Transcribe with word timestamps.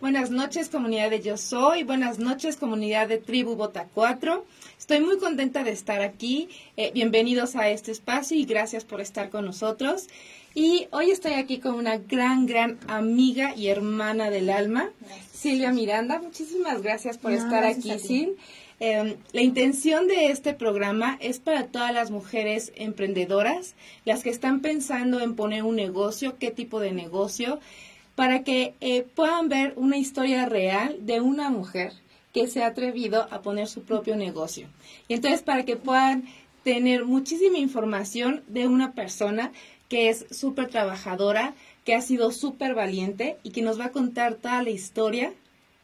Buenas 0.00 0.30
noches, 0.30 0.70
comunidad 0.70 1.10
de 1.10 1.20
Yo 1.20 1.36
Soy. 1.36 1.82
Buenas 1.82 2.18
noches, 2.18 2.56
comunidad 2.56 3.06
de 3.06 3.18
Tribu 3.18 3.54
Bota 3.54 3.86
4. 3.92 4.46
Estoy 4.78 5.00
muy 5.00 5.18
contenta 5.18 5.62
de 5.62 5.72
estar 5.72 6.00
aquí. 6.00 6.48
Eh, 6.78 6.90
bienvenidos 6.94 7.54
a 7.54 7.68
este 7.68 7.92
espacio 7.92 8.34
y 8.34 8.46
gracias 8.46 8.86
por 8.86 9.02
estar 9.02 9.28
con 9.28 9.44
nosotros. 9.44 10.06
Y 10.54 10.88
hoy 10.90 11.10
estoy 11.10 11.34
aquí 11.34 11.58
con 11.58 11.74
una 11.74 11.98
gran, 11.98 12.46
gran 12.46 12.78
amiga 12.88 13.54
y 13.54 13.66
hermana 13.68 14.30
del 14.30 14.48
alma, 14.48 14.90
Silvia 15.34 15.70
Miranda. 15.70 16.18
Muchísimas 16.18 16.80
gracias 16.80 17.18
por 17.18 17.32
estar 17.32 17.62
aquí, 17.64 17.98
Sil. 18.00 18.40
Em, 18.80 19.16
la 19.32 19.42
intención 19.42 20.08
de 20.08 20.30
este 20.30 20.54
programa 20.54 21.18
es 21.20 21.40
para 21.40 21.66
todas 21.66 21.92
las 21.92 22.10
mujeres 22.10 22.72
emprendedoras, 22.76 23.74
las 24.06 24.22
que 24.22 24.30
están 24.30 24.60
pensando 24.60 25.20
en 25.20 25.34
poner 25.34 25.62
un 25.62 25.76
negocio, 25.76 26.38
qué 26.38 26.50
tipo 26.50 26.80
de 26.80 26.92
negocio, 26.92 27.60
para 28.16 28.42
que 28.42 28.74
eh, 28.80 29.02
puedan 29.14 29.48
ver 29.48 29.74
una 29.76 29.98
historia 29.98 30.46
real 30.46 30.96
de 31.00 31.20
una 31.20 31.50
mujer 31.50 31.92
que 32.32 32.48
se 32.48 32.64
ha 32.64 32.66
atrevido 32.66 33.28
a 33.30 33.42
poner 33.42 33.68
su 33.68 33.82
propio 33.82 34.16
negocio. 34.16 34.68
Y 35.06 35.14
entonces 35.14 35.42
para 35.42 35.64
que 35.64 35.76
puedan 35.76 36.24
tener 36.64 37.04
muchísima 37.04 37.58
información 37.58 38.42
de 38.48 38.66
una 38.66 38.92
persona 38.92 39.52
que 39.88 40.08
es 40.08 40.26
súper 40.30 40.68
trabajadora, 40.68 41.54
que 41.84 41.94
ha 41.94 42.00
sido 42.00 42.32
súper 42.32 42.74
valiente 42.74 43.36
y 43.44 43.50
que 43.50 43.62
nos 43.62 43.78
va 43.78 43.86
a 43.86 43.92
contar 43.92 44.34
toda 44.34 44.62
la 44.62 44.70
historia 44.70 45.32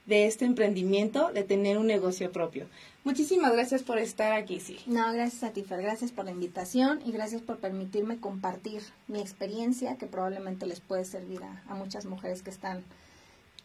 de 0.07 0.27
este 0.27 0.45
emprendimiento, 0.45 1.31
de 1.33 1.45
tener 1.45 1.79
un 1.79 1.87
negocio 1.87 2.33
propio. 2.33 2.67
Muchísimas 3.05 3.53
gracias 3.53 3.83
por 3.83 3.99
estar 3.99 4.33
aquí, 4.33 4.61
sí. 4.61 4.79
No, 4.87 5.13
gracias 5.13 5.43
a 5.43 5.51
ti, 5.51 5.63
Fer. 5.63 5.83
Gracias 5.83 6.13
por 6.13 6.25
la 6.25 6.31
invitación 6.31 7.01
y 7.05 7.11
gracias 7.11 7.43
por 7.43 7.59
permitirme 7.59 8.19
compartir 8.19 8.83
mi 9.09 9.21
experiencia 9.21 9.97
que 9.97 10.07
probablemente 10.07 10.67
les 10.67 10.81
puede 10.81 11.05
servir 11.05 11.41
a, 11.43 11.75
muchas 11.75 12.05
mujeres 12.05 12.43
que 12.43 12.51
están 12.51 12.85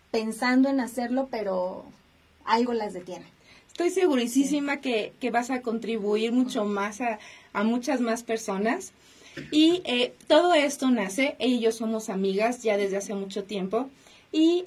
pensando 0.09 0.69
en 0.69 0.79
hacerlo, 0.79 1.27
pero 1.29 1.85
algo 2.45 2.73
las 2.73 2.93
detiene. 2.93 3.25
Estoy 3.67 3.91
segurísima 3.91 4.81
que, 4.81 5.13
vas 5.31 5.51
a 5.51 5.61
contribuir 5.61 6.31
mucho 6.31 6.65
más 6.65 6.99
a, 7.01 7.19
muchas 7.63 8.01
más 8.01 8.23
personas. 8.23 8.91
Y 9.51 9.83
eh, 9.85 10.15
todo 10.25 10.55
esto 10.55 10.89
nace, 10.89 11.35
ella 11.37 11.55
y 11.57 11.59
yo 11.59 11.71
somos 11.71 12.09
amigas 12.09 12.63
ya 12.63 12.75
desde 12.75 12.97
hace 12.97 13.13
mucho 13.13 13.43
tiempo. 13.43 13.87
Y 14.31 14.63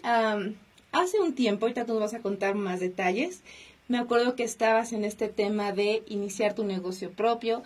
hace 0.92 1.20
un 1.20 1.34
tiempo, 1.34 1.66
ahorita 1.66 1.84
tú 1.86 1.92
nos 1.94 2.02
vas 2.02 2.14
a 2.14 2.22
contar 2.22 2.54
más 2.54 2.80
detalles, 2.80 3.42
me 3.90 3.98
acuerdo 3.98 4.36
que 4.36 4.44
estabas 4.44 4.92
en 4.92 5.04
este 5.04 5.26
tema 5.26 5.72
de 5.72 6.04
iniciar 6.06 6.54
tu 6.54 6.62
negocio 6.62 7.10
propio. 7.10 7.64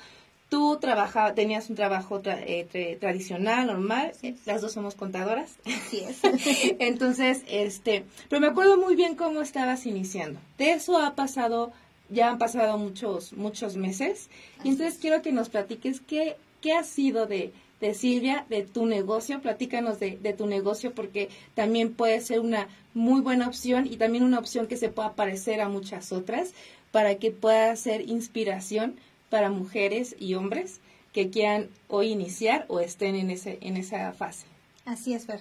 Tú 0.48 0.78
trabajabas, 0.80 1.34
tenías 1.34 1.69
un 1.69 1.77
trabajo 1.77 2.22
eh, 2.25 2.97
tradicional, 2.98 3.67
normal, 3.67 4.12
las 4.47 4.62
dos 4.62 4.72
somos 4.72 4.95
contadoras. 4.95 5.56
Así 5.67 6.00
es. 6.00 6.20
Entonces, 6.78 7.42
este, 7.47 8.06
pero 8.30 8.41
me 8.41 8.47
acuerdo 8.47 8.78
muy 8.78 8.97
bien 8.97 9.17
cómo 9.17 9.42
estabas 9.42 9.84
iniciando. 9.84 10.41
De 10.56 10.72
eso 10.72 10.97
ha 10.97 11.14
pasado, 11.14 11.72
ya 12.08 12.30
han 12.30 12.39
pasado 12.39 12.78
muchos, 12.78 13.34
muchos 13.34 13.77
meses. 13.77 14.30
Y 14.62 14.70
entonces 14.70 14.98
quiero 14.98 15.20
que 15.20 15.30
nos 15.30 15.50
platiques 15.50 16.00
qué, 16.00 16.36
qué 16.62 16.72
ha 16.72 16.84
sido 16.84 17.27
de, 17.27 17.52
de 17.84 17.94
Silvia, 17.94 18.46
de 18.48 18.62
tu 18.62 18.86
negocio. 18.86 19.42
Platícanos 19.42 20.00
de, 20.00 20.16
de, 20.16 20.32
tu 20.32 20.46
negocio 20.46 20.94
porque 20.94 21.28
también 21.54 21.92
puede 21.92 22.20
ser 22.20 22.40
una 22.40 22.68
muy 22.94 23.20
buena 23.20 23.46
opción 23.46 23.86
y 23.86 23.96
también 23.96 24.24
una 24.24 24.38
opción 24.38 24.66
que 24.66 24.77
se 24.77 24.88
pueda 24.88 25.12
parecer 25.12 25.60
a 25.60 25.68
muchas 25.68 26.10
otras 26.10 26.55
para 26.92 27.17
que 27.17 27.30
pueda 27.30 27.77
ser 27.77 28.08
inspiración 28.08 28.96
para 29.28 29.50
mujeres 29.50 30.17
y 30.18 30.34
hombres 30.34 30.80
que 31.12 31.28
quieran 31.28 31.68
hoy 31.89 32.08
iniciar 32.08 32.64
o 32.68 32.80
estén 32.80 33.17
en, 33.17 33.30
ese, 33.30 33.58
en 33.61 33.77
esa 33.77 34.12
fase. 34.12 34.46
Así 34.86 35.12
es, 35.12 35.27
Fer. 35.27 35.40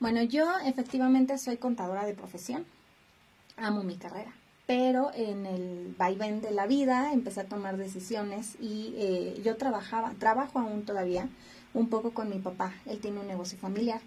Bueno, 0.00 0.22
yo 0.22 0.46
efectivamente 0.64 1.38
soy 1.38 1.56
contadora 1.56 2.04
de 2.04 2.14
profesión. 2.14 2.66
Amo 3.56 3.82
mi 3.82 3.96
carrera 3.96 4.32
pero 4.66 5.12
en 5.14 5.46
el 5.46 5.94
vaivén 5.96 6.40
de 6.40 6.50
la 6.50 6.66
vida 6.66 7.12
empecé 7.12 7.40
a 7.40 7.44
tomar 7.44 7.76
decisiones 7.76 8.56
y 8.60 8.94
eh, 8.96 9.40
yo 9.44 9.56
trabajaba, 9.56 10.12
trabajo 10.18 10.58
aún 10.58 10.84
todavía 10.84 11.28
un 11.76 11.88
poco 11.88 12.10
con 12.12 12.30
mi 12.30 12.38
papá, 12.38 12.72
él 12.86 12.98
tiene 12.98 13.20
un 13.20 13.28
negocio 13.28 13.58
familiar, 13.58 14.00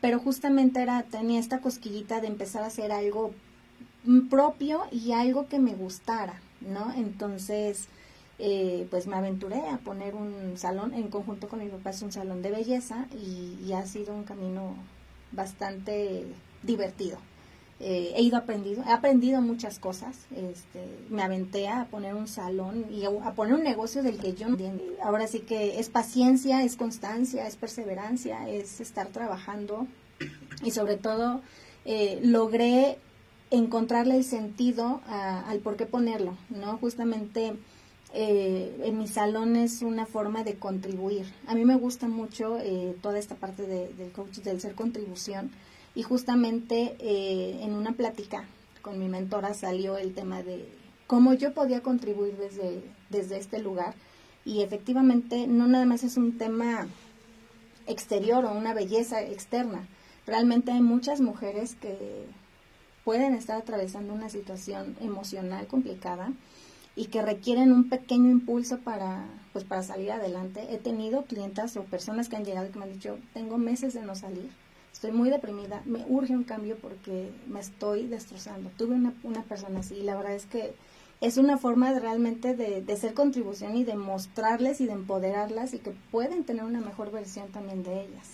pero 0.00 0.18
justamente 0.18 0.82
era, 0.82 1.02
tenía 1.02 1.38
esta 1.38 1.60
cosquillita 1.60 2.20
de 2.20 2.28
empezar 2.28 2.62
a 2.62 2.66
hacer 2.66 2.92
algo 2.92 3.32
propio 4.30 4.82
y 4.90 5.12
algo 5.12 5.46
que 5.48 5.58
me 5.58 5.74
gustara, 5.74 6.40
¿no? 6.60 6.92
Entonces, 6.94 7.88
eh, 8.38 8.86
pues 8.90 9.06
me 9.06 9.16
aventuré 9.16 9.60
a 9.68 9.78
poner 9.78 10.14
un 10.14 10.56
salón, 10.56 10.94
en 10.94 11.08
conjunto 11.08 11.48
con 11.48 11.60
mi 11.60 11.68
papá 11.68 11.90
es 11.90 12.02
un 12.02 12.10
salón 12.10 12.42
de 12.42 12.50
belleza 12.50 13.06
y 13.12 13.72
ha 13.72 13.86
sido 13.86 14.14
un 14.14 14.24
camino 14.24 14.74
bastante 15.32 16.24
divertido. 16.62 17.18
Eh, 17.80 18.12
he 18.14 18.22
ido 18.22 18.36
aprendido, 18.36 18.84
he 18.86 18.92
aprendido 18.92 19.40
muchas 19.40 19.80
cosas, 19.80 20.26
este, 20.30 20.86
me 21.10 21.22
aventé 21.22 21.66
a 21.66 21.86
poner 21.86 22.14
un 22.14 22.28
salón 22.28 22.86
y 22.88 23.04
a, 23.04 23.32
poner 23.32 23.54
un 23.54 23.64
negocio 23.64 24.04
del 24.04 24.18
que 24.18 24.34
yo 24.34 24.48
no. 24.48 24.56
Ahora 25.02 25.26
sí 25.26 25.40
que 25.40 25.80
es 25.80 25.88
paciencia, 25.90 26.62
es 26.62 26.76
constancia, 26.76 27.48
es 27.48 27.56
perseverancia, 27.56 28.48
es 28.48 28.80
estar 28.80 29.08
trabajando 29.08 29.88
y 30.62 30.70
sobre 30.70 30.96
todo 30.96 31.40
eh, 31.84 32.20
logré 32.22 32.98
encontrarle 33.50 34.16
el 34.16 34.24
sentido 34.24 35.00
al 35.08 35.58
por 35.58 35.76
qué 35.76 35.86
ponerlo, 35.86 36.36
¿no? 36.50 36.78
Justamente 36.78 37.54
eh, 38.14 38.82
en 38.84 38.98
mi 38.98 39.08
salón 39.08 39.56
es 39.56 39.82
una 39.82 40.06
forma 40.06 40.44
de 40.44 40.54
contribuir. 40.54 41.26
A 41.48 41.56
mí 41.56 41.64
me 41.64 41.74
gusta 41.74 42.06
mucho 42.06 42.56
toda 43.02 43.18
esta 43.18 43.34
parte 43.34 43.66
del 43.66 44.12
coach, 44.12 44.38
del 44.38 44.60
ser 44.60 44.76
contribución 44.76 45.50
y 45.94 46.02
justamente 46.02 46.96
eh, 46.98 47.60
en 47.62 47.74
una 47.74 47.92
plática 47.92 48.44
con 48.82 48.98
mi 48.98 49.08
mentora 49.08 49.54
salió 49.54 49.96
el 49.96 50.14
tema 50.14 50.42
de 50.42 50.68
cómo 51.06 51.32
yo 51.34 51.54
podía 51.54 51.82
contribuir 51.82 52.36
desde, 52.36 52.82
desde 53.10 53.38
este 53.38 53.58
lugar. 53.58 53.94
Y 54.44 54.62
efectivamente 54.62 55.46
no 55.46 55.66
nada 55.66 55.86
más 55.86 56.04
es 56.04 56.16
un 56.16 56.36
tema 56.36 56.86
exterior 57.86 58.44
o 58.44 58.52
una 58.52 58.74
belleza 58.74 59.22
externa. 59.22 59.88
Realmente 60.26 60.72
hay 60.72 60.82
muchas 60.82 61.20
mujeres 61.20 61.76
que 61.76 62.26
pueden 63.04 63.34
estar 63.34 63.56
atravesando 63.56 64.12
una 64.12 64.28
situación 64.28 64.96
emocional 65.00 65.66
complicada 65.66 66.32
y 66.96 67.06
que 67.06 67.22
requieren 67.22 67.72
un 67.72 67.88
pequeño 67.88 68.30
impulso 68.30 68.78
para 68.78 69.24
pues 69.52 69.64
para 69.64 69.82
salir 69.82 70.12
adelante. 70.12 70.66
He 70.70 70.78
tenido 70.78 71.24
clientas 71.24 71.76
o 71.76 71.84
personas 71.84 72.28
que 72.28 72.36
han 72.36 72.44
llegado 72.44 72.66
y 72.66 72.70
que 72.70 72.78
me 72.78 72.84
han 72.84 72.92
dicho, 72.92 73.18
tengo 73.32 73.56
meses 73.56 73.94
de 73.94 74.02
no 74.02 74.14
salir 74.14 74.50
estoy 74.94 75.10
muy 75.10 75.28
deprimida, 75.28 75.82
me 75.84 76.04
urge 76.08 76.34
un 76.34 76.44
cambio 76.44 76.76
porque 76.76 77.28
me 77.48 77.58
estoy 77.60 78.06
destrozando. 78.06 78.70
Tuve 78.78 78.94
una, 78.94 79.12
una 79.24 79.42
persona 79.42 79.80
así 79.80 79.96
y 79.96 80.02
la 80.04 80.14
verdad 80.14 80.34
es 80.36 80.46
que 80.46 80.72
es 81.20 81.36
una 81.36 81.58
forma 81.58 81.92
de 81.92 81.98
realmente 81.98 82.54
de, 82.54 82.80
de 82.80 82.96
ser 82.96 83.12
contribución 83.12 83.76
y 83.76 83.82
de 83.84 83.96
mostrarles 83.96 84.80
y 84.80 84.86
de 84.86 84.92
empoderarlas 84.92 85.74
y 85.74 85.78
que 85.78 85.92
pueden 86.12 86.44
tener 86.44 86.64
una 86.64 86.80
mejor 86.80 87.10
versión 87.10 87.48
también 87.48 87.82
de 87.82 88.02
ellas. 88.02 88.28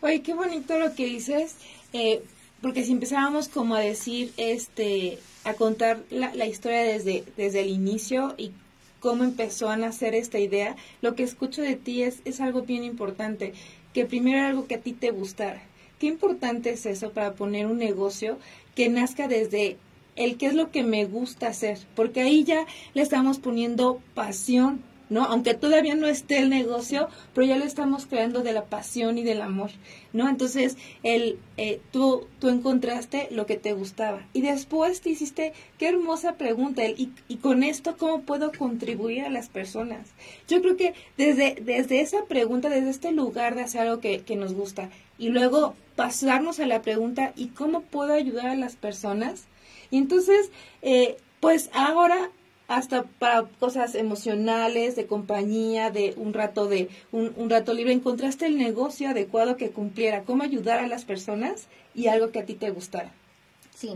Oye, 0.00 0.20
qué 0.20 0.34
bonito 0.34 0.78
lo 0.78 0.94
que 0.94 1.06
dices, 1.06 1.54
eh, 1.92 2.24
porque 2.60 2.84
si 2.84 2.92
empezábamos 2.92 3.48
como 3.48 3.76
a 3.76 3.80
decir, 3.80 4.32
este, 4.36 5.20
a 5.44 5.54
contar 5.54 6.02
la, 6.10 6.34
la 6.34 6.46
historia 6.46 6.82
desde, 6.82 7.24
desde 7.36 7.60
el 7.60 7.70
inicio 7.70 8.34
y 8.36 8.50
cómo 8.98 9.22
empezó 9.22 9.68
a 9.68 9.76
nacer 9.76 10.14
esta 10.14 10.40
idea, 10.40 10.74
lo 11.02 11.14
que 11.14 11.22
escucho 11.22 11.62
de 11.62 11.76
ti 11.76 12.02
es, 12.02 12.18
es 12.24 12.40
algo 12.40 12.62
bien 12.62 12.82
importante, 12.82 13.54
que 13.92 14.06
primero 14.06 14.44
algo 14.44 14.66
que 14.66 14.74
a 14.74 14.80
ti 14.80 14.92
te 14.92 15.10
gustara, 15.10 15.62
Qué 15.98 16.06
importante 16.06 16.70
es 16.70 16.86
eso 16.86 17.12
para 17.12 17.34
poner 17.34 17.66
un 17.66 17.78
negocio 17.78 18.38
que 18.74 18.88
nazca 18.88 19.28
desde 19.28 19.76
el 20.16 20.36
qué 20.36 20.46
es 20.46 20.54
lo 20.54 20.70
que 20.70 20.82
me 20.82 21.04
gusta 21.04 21.48
hacer, 21.48 21.78
porque 21.94 22.20
ahí 22.20 22.44
ya 22.44 22.66
le 22.94 23.02
estamos 23.02 23.38
poniendo 23.38 24.00
pasión, 24.14 24.82
¿no? 25.10 25.24
Aunque 25.24 25.54
todavía 25.54 25.94
no 25.94 26.06
esté 26.06 26.38
el 26.38 26.48
negocio, 26.48 27.08
pero 27.34 27.46
ya 27.46 27.56
lo 27.56 27.64
estamos 27.64 28.06
creando 28.06 28.42
de 28.42 28.52
la 28.52 28.64
pasión 28.64 29.18
y 29.18 29.22
del 29.22 29.42
amor, 29.42 29.70
¿no? 30.12 30.28
Entonces, 30.28 30.76
el, 31.02 31.38
eh, 31.56 31.80
tú, 31.90 32.26
tú 32.38 32.48
encontraste 32.48 33.28
lo 33.30 33.44
que 33.46 33.56
te 33.56 33.74
gustaba 33.74 34.26
y 34.32 34.40
después 34.40 35.00
te 35.00 35.10
hiciste, 35.10 35.52
qué 35.78 35.88
hermosa 35.88 36.36
pregunta, 36.36 36.84
y, 36.86 37.12
y 37.28 37.36
con 37.36 37.62
esto, 37.62 37.96
¿cómo 37.98 38.22
puedo 38.22 38.50
contribuir 38.52 39.24
a 39.24 39.30
las 39.30 39.48
personas? 39.48 40.10
Yo 40.48 40.62
creo 40.62 40.76
que 40.76 40.94
desde, 41.18 41.56
desde 41.60 42.00
esa 42.00 42.24
pregunta, 42.24 42.68
desde 42.68 42.90
este 42.90 43.12
lugar 43.12 43.54
de 43.54 43.62
hacer 43.62 43.82
algo 43.82 44.00
que 44.00 44.36
nos 44.36 44.54
gusta, 44.54 44.90
y 45.18 45.28
luego 45.28 45.74
pasarnos 45.96 46.60
a 46.60 46.66
la 46.66 46.82
pregunta, 46.82 47.32
¿y 47.36 47.48
cómo 47.48 47.82
puedo 47.82 48.14
ayudar 48.14 48.46
a 48.46 48.56
las 48.56 48.76
personas? 48.76 49.44
Y 49.90 49.98
entonces, 49.98 50.50
eh, 50.82 51.16
pues 51.40 51.70
ahora 51.72 52.30
hasta 52.68 53.02
para 53.02 53.42
cosas 53.60 53.94
emocionales, 53.94 54.96
de 54.96 55.06
compañía, 55.06 55.90
de 55.90 56.14
un 56.16 56.32
rato 56.32 56.66
de 56.66 56.88
un, 57.12 57.50
rato 57.50 57.74
libre, 57.74 57.92
encontraste 57.92 58.46
el 58.46 58.56
negocio 58.56 59.10
adecuado 59.10 59.56
que 59.56 59.70
cumpliera, 59.70 60.22
cómo 60.22 60.42
ayudar 60.42 60.78
a 60.78 60.88
las 60.88 61.04
personas 61.04 61.66
y 61.94 62.08
algo 62.08 62.30
que 62.30 62.40
a 62.40 62.46
ti 62.46 62.54
te 62.54 62.70
gustara. 62.70 63.12
Sí, 63.74 63.90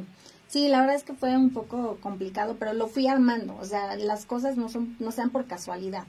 sí, 0.48 0.68
la 0.68 0.80
verdad 0.80 0.96
es 0.96 1.02
que 1.02 1.14
fue 1.14 1.36
un 1.36 1.50
poco 1.50 1.96
complicado, 2.00 2.56
pero 2.58 2.74
lo 2.74 2.88
fui 2.88 3.06
armando, 3.06 3.56
o 3.60 3.64
sea, 3.64 3.96
las 3.96 4.26
cosas 4.26 4.56
no 4.56 4.68
son, 4.68 4.96
no 4.98 5.12
sean 5.12 5.30
por 5.30 5.46
casualidad. 5.46 6.04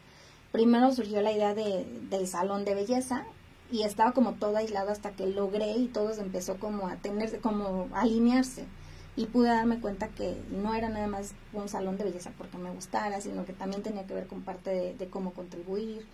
Primero 0.52 0.92
surgió 0.92 1.22
la 1.22 1.32
idea 1.32 1.54
de, 1.54 1.86
del 2.10 2.28
salón 2.28 2.66
de 2.66 2.76
belleza, 2.76 3.26
y 3.71 3.83
estaba 3.83 4.13
como 4.13 4.33
todo 4.33 4.57
aislado 4.57 4.92
hasta 4.92 5.12
que 5.12 5.27
logré 5.27 5.71
y 5.77 5.88
todo 5.88 6.12
empezó 6.13 6.57
como 6.57 6.88
a 6.88 6.95
tener, 6.95 7.39
como 7.42 7.88
a 7.94 8.01
alinearse 8.01 8.66
y 9.19 9.25
pude 9.25 9.50
darme 9.50 9.81
cuenta 9.81 10.07
que 10.07 10.38
no 10.50 10.74
era 10.74 10.88
nada 10.88 11.07
más 11.07 11.33
un 11.51 11.68
salón 11.68 11.98
de 11.98 12.06
belleza 12.06 12.31
porque 12.38 12.57
me 12.57 12.71
gustara, 12.71 13.19
sino 13.19 13.44
que 13.44 13.51
también 13.51 13.83
tenía 13.83 14.06
que 14.06 14.13
ver 14.13 14.27
con 14.27 14.44
parte 14.44 14.95
de, 14.98 15.07
cómo 15.07 15.33
contribuir. 15.33 16.06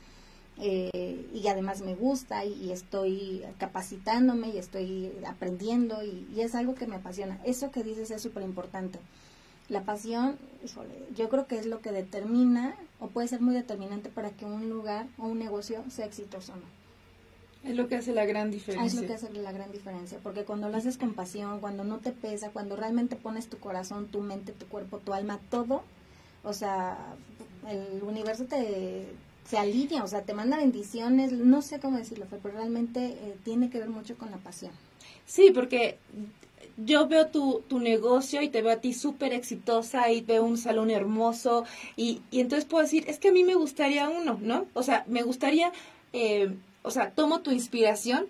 Eh, 0.58 1.30
y 1.32 1.48
además 1.48 1.82
me 1.82 1.94
gusta 1.94 2.46
y, 2.46 2.72
estoy 2.72 3.44
capacitándome 3.60 4.48
y 4.50 4.58
estoy 4.58 5.12
aprendiendo 5.28 6.04
y, 6.04 6.42
es 6.42 6.56
algo 6.56 6.74
que 6.74 6.88
me 6.88 6.96
apasiona. 6.96 7.40
Eso 7.46 7.70
que 7.70 7.84
dices 7.84 8.10
es 8.10 8.24
súper 8.24 8.42
importante. 8.42 8.98
La 9.70 9.84
pasión, 9.84 10.40
yo 11.16 11.30
creo 11.30 11.46
que 11.46 11.60
es 11.60 11.68
lo 11.68 11.82
que 11.82 11.92
determina 11.92 12.76
o 13.00 13.10
puede 13.10 13.28
ser 13.28 13.40
muy 13.40 13.54
determinante 13.54 14.10
para 14.10 14.32
que 14.32 14.46
un 14.46 14.68
lugar 14.68 15.06
o 15.20 15.28
un 15.28 15.38
negocio 15.38 15.84
sea 15.90 16.08
exitoso 16.08 16.54
o 16.54 16.56
no. 16.56 16.75
Es 17.66 17.76
lo 17.76 17.88
que 17.88 17.96
hace 17.96 18.14
la 18.14 18.26
gran 18.26 18.52
diferencia. 18.52 18.86
es 18.86 19.02
lo 19.02 19.08
que 19.08 19.14
hace 19.14 19.32
la 19.34 19.52
gran 19.52 19.72
diferencia, 19.72 20.20
porque 20.22 20.44
cuando 20.44 20.70
lo 20.70 20.78
haces 20.78 20.98
con 20.98 21.14
pasión, 21.14 21.60
cuando 21.60 21.84
no 21.84 21.98
te 21.98 22.12
pesa, 22.12 22.52
cuando 22.52 22.76
realmente 22.76 23.16
pones 23.16 23.48
tu 23.48 23.58
corazón, 23.58 24.08
tu 24.08 24.22
mente, 24.22 24.52
tu 24.52 24.68
cuerpo, 24.68 25.00
tu 25.00 25.14
alma, 25.14 25.40
todo, 25.50 25.84
o 26.44 26.54
sea, 26.54 27.16
el 27.68 28.04
universo 28.04 28.46
te 28.46 29.08
se 29.48 29.58
alinea, 29.58 30.04
o 30.04 30.08
sea, 30.08 30.24
te 30.24 30.34
manda 30.34 30.58
bendiciones, 30.58 31.32
no 31.32 31.62
sé 31.62 31.80
cómo 31.80 31.98
decirlo, 31.98 32.26
pero 32.30 32.56
realmente 32.56 33.06
eh, 33.06 33.38
tiene 33.44 33.70
que 33.70 33.80
ver 33.80 33.90
mucho 33.90 34.18
con 34.18 34.32
la 34.32 34.38
pasión. 34.38 34.72
Sí, 35.26 35.52
porque 35.54 36.00
yo 36.78 37.08
veo 37.08 37.28
tu, 37.28 37.64
tu 37.68 37.80
negocio 37.80 38.42
y 38.42 38.50
te 38.50 38.62
veo 38.62 38.72
a 38.72 38.82
ti 38.82 38.94
súper 38.94 39.34
exitosa 39.34 40.12
y 40.12 40.22
veo 40.22 40.44
un 40.44 40.58
salón 40.58 40.90
hermoso 40.90 41.64
y, 41.96 42.22
y 42.32 42.40
entonces 42.40 42.66
puedo 42.66 42.84
decir, 42.84 43.06
es 43.08 43.20
que 43.20 43.30
a 43.30 43.32
mí 43.32 43.44
me 43.44 43.56
gustaría 43.56 44.10
uno, 44.10 44.40
¿no? 44.42 44.66
O 44.74 44.84
sea, 44.84 45.06
me 45.08 45.22
gustaría 45.22 45.72
eh, 46.12 46.52
o 46.86 46.92
sea, 46.92 47.12
tomo 47.12 47.42
tu 47.42 47.52
inspiración 47.52 48.28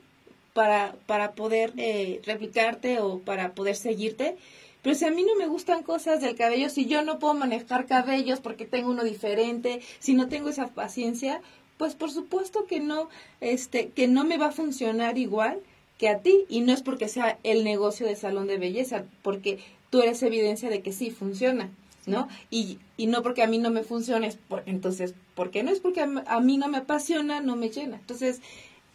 para, 0.53 0.95
para 1.05 1.33
poder 1.33 1.73
eh, 1.77 2.21
replicarte 2.25 2.99
o 2.99 3.19
para 3.19 3.53
poder 3.53 3.75
seguirte. 3.75 4.37
Pero 4.81 4.95
si 4.95 5.05
a 5.05 5.11
mí 5.11 5.23
no 5.23 5.35
me 5.35 5.47
gustan 5.47 5.83
cosas 5.83 6.21
del 6.21 6.35
cabello, 6.35 6.69
si 6.69 6.85
yo 6.85 7.01
no 7.03 7.19
puedo 7.19 7.33
manejar 7.33 7.85
cabellos 7.85 8.39
porque 8.39 8.65
tengo 8.65 8.89
uno 8.89 9.03
diferente, 9.03 9.81
si 9.99 10.13
no 10.13 10.29
tengo 10.29 10.49
esa 10.49 10.67
paciencia, 10.67 11.41
pues 11.77 11.95
por 11.95 12.11
supuesto 12.11 12.65
que 12.65 12.79
no, 12.79 13.09
este, 13.41 13.89
que 13.89 14.07
no 14.07 14.23
me 14.23 14.37
va 14.37 14.47
a 14.47 14.51
funcionar 14.51 15.17
igual 15.17 15.59
que 15.97 16.07
a 16.07 16.19
ti. 16.19 16.45
Y 16.47 16.61
no 16.61 16.71
es 16.71 16.81
porque 16.81 17.09
sea 17.09 17.39
el 17.43 17.63
negocio 17.63 18.05
de 18.07 18.15
salón 18.15 18.47
de 18.47 18.57
belleza, 18.57 19.03
porque 19.23 19.59
tú 19.89 20.01
eres 20.01 20.23
evidencia 20.23 20.69
de 20.69 20.81
que 20.81 20.93
sí 20.93 21.11
funciona. 21.11 21.69
¿no? 22.05 22.27
Y, 22.49 22.79
y 22.97 23.07
no 23.07 23.23
porque 23.23 23.43
a 23.43 23.47
mí 23.47 23.57
no 23.57 23.71
me 23.71 23.83
funcione, 23.83 24.31
entonces, 24.65 25.15
¿por 25.35 25.51
qué 25.51 25.63
no? 25.63 25.71
Es 25.71 25.79
porque 25.79 26.01
a, 26.01 26.39
mí 26.39 26.57
no 26.57 26.67
me 26.67 26.77
apasiona, 26.77 27.41
no 27.41 27.55
me 27.55 27.69
llena. 27.69 27.97
Entonces, 27.97 28.41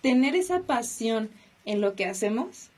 tener 0.00 0.34
esa 0.34 0.60
pasión 0.60 1.30
en 1.64 1.80
lo 1.80 1.94
que 1.94 2.06
hacemos 2.06 2.70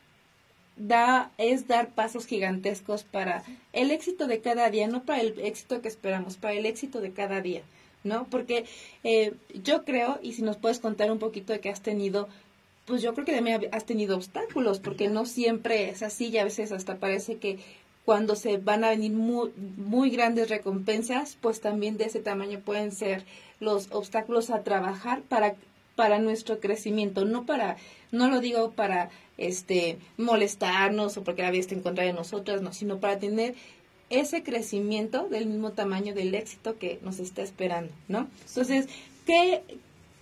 da 0.77 1.31
es 1.39 1.69
dar 1.69 1.91
pasos 1.91 2.27
gigantescos 2.27 3.05
para 3.05 3.45
el 3.73 3.91
éxito 3.91 4.27
de 4.27 4.41
cada 4.41 4.69
día, 4.71 4.89
no 4.89 5.05
para 5.05 5.21
el 5.21 5.39
éxito 5.41 5.81
que 5.81 5.89
esperamos, 5.89 6.37
para 6.37 6.55
el 6.55 6.67
éxito 6.67 7.01
de 7.01 7.13
cada 7.13 7.41
día, 7.41 7.63
¿no? 8.05 8.27
Porque 8.31 8.65
eh, 9.05 9.35
yo 9.63 9.85
creo, 9.85 10.19
y 10.23 10.33
si 10.33 10.43
nos 10.43 10.57
puedes 10.57 10.81
contar 10.81 11.13
un 11.13 11.19
poquito 11.19 11.53
de 11.53 11.61
que 11.61 11.69
has 11.69 11.83
tenido, 11.83 12.29
pues 12.87 13.03
yo 13.03 13.15
creo 13.15 13.25
que 13.25 13.35
también 13.35 13.69
has 13.71 13.85
tenido 13.85 14.17
obstáculos, 14.17 14.81
porque 14.81 15.09
no 15.09 15.25
siempre 15.25 15.91
es 15.91 16.03
así 16.03 16.29
y 16.29 16.39
a 16.39 16.45
veces 16.45 16.73
hasta 16.73 16.97
parece 16.97 17.37
que 17.37 17.59
cuando 18.05 18.35
se 18.37 18.59
van 18.59 18.85
a 18.85 18.91
venir 18.91 19.13
muy, 19.13 19.51
muy 19.77 20.11
grandes 20.11 20.49
recompensas, 20.49 21.37
pues 21.41 21.61
también 21.61 21.97
de 21.97 22.05
ese 22.05 22.21
tamaño 22.21 22.61
pueden 22.61 22.93
ser 22.93 23.25
los 23.61 23.89
obstáculos 23.93 24.51
a 24.51 24.63
trabajar 24.63 25.23
para 25.23 25.55
para 25.95 26.19
nuestro 26.19 26.61
crecimiento, 26.61 27.25
no 27.25 27.45
para, 27.47 27.77
no 28.11 28.29
lo 28.29 28.41
digo 28.41 28.73
para 28.73 29.11
este 29.39 29.99
molestarnos 30.17 31.17
o 31.17 31.25
porque 31.25 31.43
la 31.43 31.51
vida 31.51 31.61
esté 31.61 31.75
en 31.75 31.83
contra 31.83 32.05
de 32.05 32.13
nosotras, 32.13 32.63
no, 32.63 32.73
sino 32.73 32.99
para 32.99 33.19
tener 33.19 33.55
ese 34.11 34.43
crecimiento 34.43 35.29
del 35.29 35.47
mismo 35.47 35.73
tamaño 35.73 36.15
del 36.15 36.35
éxito 36.35 36.79
que 36.79 36.99
nos 37.03 37.19
está 37.19 37.43
esperando, 37.43 37.93
¿no? 38.09 38.29
Entonces, 38.47 38.89
¿qué, 39.27 39.63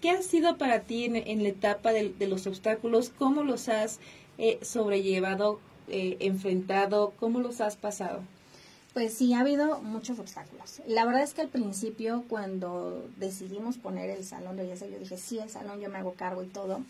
qué 0.01 0.11
ha 0.11 0.23
sido 0.23 0.59
para 0.59 0.81
ti 0.81 1.05
en, 1.07 1.43
la 1.43 1.49
etapa 1.49 1.93
de, 1.93 2.15
los 2.29 2.47
obstáculos? 2.47 3.11
¿Cómo 3.19 3.43
los 3.43 3.69
has 3.69 3.99
eh, 4.39 4.59
sobrellevado? 4.63 5.61
Eh, 5.91 6.17
enfrentado? 6.21 7.13
¿Cómo 7.19 7.41
los 7.41 7.61
has 7.61 7.75
pasado? 7.75 8.21
Pues 8.95 9.13
sí, 9.15 9.35
ha 9.35 9.41
habido 9.41 9.81
muchos 9.81 10.19
obstáculos. 10.21 10.81
La 10.87 11.05
verdad 11.05 11.23
es 11.23 11.35
que 11.35 11.41
al 11.43 11.49
principio, 11.49 12.25
cuando 12.29 13.09
decidimos 13.17 13.77
poner 13.77 14.09
el 14.11 14.25
salón 14.25 14.57
de 14.57 14.63
belleza, 14.63 14.87
yo 14.87 14.99
dije, 14.99 15.17
sí, 15.17 15.39
el 15.39 15.51
salón, 15.51 15.81
yo 15.81 15.91
me 15.91 15.99
hago 15.99 16.15
cargo 16.15 16.45
y 16.45 16.47
todo. 16.47 16.81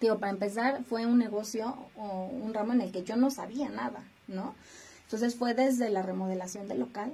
Digo, 0.00 0.18
para 0.18 0.32
empezar, 0.32 0.82
fue 0.84 1.06
un 1.06 1.18
negocio 1.18 1.76
o 1.96 2.26
un 2.26 2.52
ramo 2.52 2.72
en 2.72 2.80
el 2.80 2.90
que 2.90 3.04
yo 3.04 3.16
no 3.16 3.30
sabía 3.30 3.68
nada, 3.68 4.02
¿no? 4.28 4.54
Entonces 5.04 5.36
fue 5.36 5.54
desde 5.54 5.88
la 5.90 6.02
remodelación 6.02 6.68
del 6.68 6.80
local, 6.80 7.12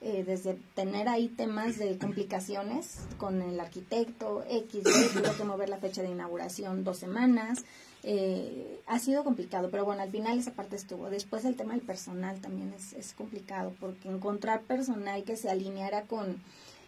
eh, 0.00 0.24
desde 0.26 0.54
tener 0.74 1.08
ahí 1.08 1.28
temas 1.28 1.78
de 1.78 1.98
complicaciones 1.98 2.98
con 3.18 3.42
el 3.42 3.60
arquitecto, 3.60 4.44
X, 4.48 4.82
tuve 5.12 5.36
que 5.36 5.44
mover 5.44 5.68
la 5.68 5.78
fecha 5.78 6.02
de 6.02 6.10
inauguración 6.10 6.84
dos 6.84 6.98
semanas, 6.98 7.64
eh, 8.04 8.80
ha 8.86 8.98
sido 8.98 9.24
complicado, 9.24 9.70
pero 9.70 9.84
bueno, 9.84 10.02
al 10.02 10.10
final 10.10 10.38
esa 10.38 10.52
parte 10.52 10.76
estuvo. 10.76 11.10
Después 11.10 11.44
el 11.44 11.56
tema 11.56 11.74
del 11.74 11.82
personal 11.82 12.40
también 12.40 12.72
es, 12.72 12.92
es 12.92 13.12
complicado, 13.12 13.74
porque 13.80 14.08
encontrar 14.08 14.62
personal 14.62 15.24
que 15.24 15.36
se 15.36 15.50
alineara 15.50 16.02
con 16.02 16.40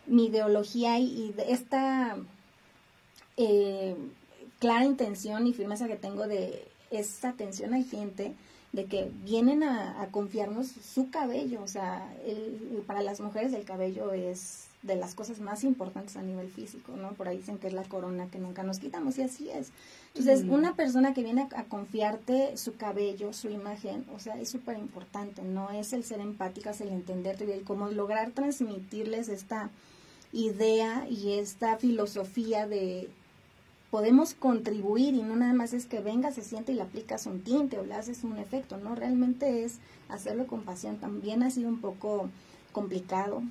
mi 0.07 0.27
ideología 0.27 0.99
y, 0.99 1.35
esta 1.49 2.17
eh, 3.37 3.97
clara 4.59 4.85
intención 4.85 5.47
y 5.47 5.53
firmeza 5.53 5.89
que 5.89 5.97
tengo 5.97 6.27
de 6.27 6.67
esta 6.91 7.31
atención 7.31 7.75
al 7.75 7.85
gente, 7.85 8.35
de 8.73 8.87
que 8.87 9.11
vienen 9.25 9.62
a, 9.62 10.09
confiarnos 10.12 10.69
su 10.69 11.11
cabello, 11.11 11.62
o 11.62 11.69
sea, 11.69 12.09
para 12.87 13.03
las 13.03 13.21
mujeres 13.21 13.53
el 13.53 13.65
cabello 13.65 14.12
es 14.12 14.70
de 14.82 14.97
las 14.97 15.15
cosas 15.15 15.41
más 15.41 15.62
importantes 15.62 16.17
a 16.17 16.23
nivel 16.23 16.49
físico, 16.49 16.97
¿no? 16.97 17.12
Por 17.12 17.29
ahí 17.29 17.38
dicen 17.38 17.59
que 17.59 17.67
es 17.67 17.73
la 17.75 17.82
corona 17.85 18.29
que 18.31 18.38
nunca 18.38 18.62
nos 18.62 18.79
quitamos 18.79 19.19
y 19.19 19.23
así 19.23 19.50
es. 19.50 19.73
Entonces, 20.15 20.47
una 20.49 20.75
persona 20.75 21.12
que 21.12 21.23
viene 21.23 21.47
a, 21.55 21.64
confiarte 21.64 22.57
su 22.57 22.76
cabello, 22.76 23.33
su 23.33 23.50
imagen, 23.50 24.07
o 24.14 24.19
sea, 24.19 24.40
es 24.40 24.49
súper 24.49 24.78
importante, 24.78 25.43
no 25.43 25.71
es 25.71 25.93
el 25.93 26.05
ser 26.05 26.21
empática, 26.21 26.71
es 26.71 26.81
el 26.81 26.88
entenderte 26.88 27.45
y 27.45 27.52
el 27.52 27.62
cómo 27.62 27.90
lograr 27.90 28.31
transmitirles 28.31 29.28
esta 29.28 29.71
idea 30.33 31.07
y 31.09 31.33
esta 31.33 31.76
filosofía 31.76 32.66
de 32.66 33.11
podemos 33.90 34.35
contribuir 34.35 35.14
y 35.14 35.23
no 35.23 35.35
nada 35.35 35.52
más 35.52 35.73
es 35.73 35.87
que 35.87 36.00
venga, 36.00 36.31
se 36.31 36.43
siente 36.43 36.73
y 36.73 36.76
le 36.76 36.83
aplicas 36.83 37.26
un 37.26 37.43
tinte 37.43 37.78
o 37.78 37.85
le 37.85 37.95
haces 37.95 38.23
un 38.23 38.38
efecto, 38.38 38.76
no, 38.76 38.95
realmente 38.95 39.64
es 39.64 39.78
hacerlo 40.09 40.47
con 40.47 40.62
pasión. 40.62 40.97
También 40.99 41.43
ha 41.43 41.50
sido 41.50 41.69
un 41.69 41.81
poco 41.81 42.31
complicado. 42.73 43.43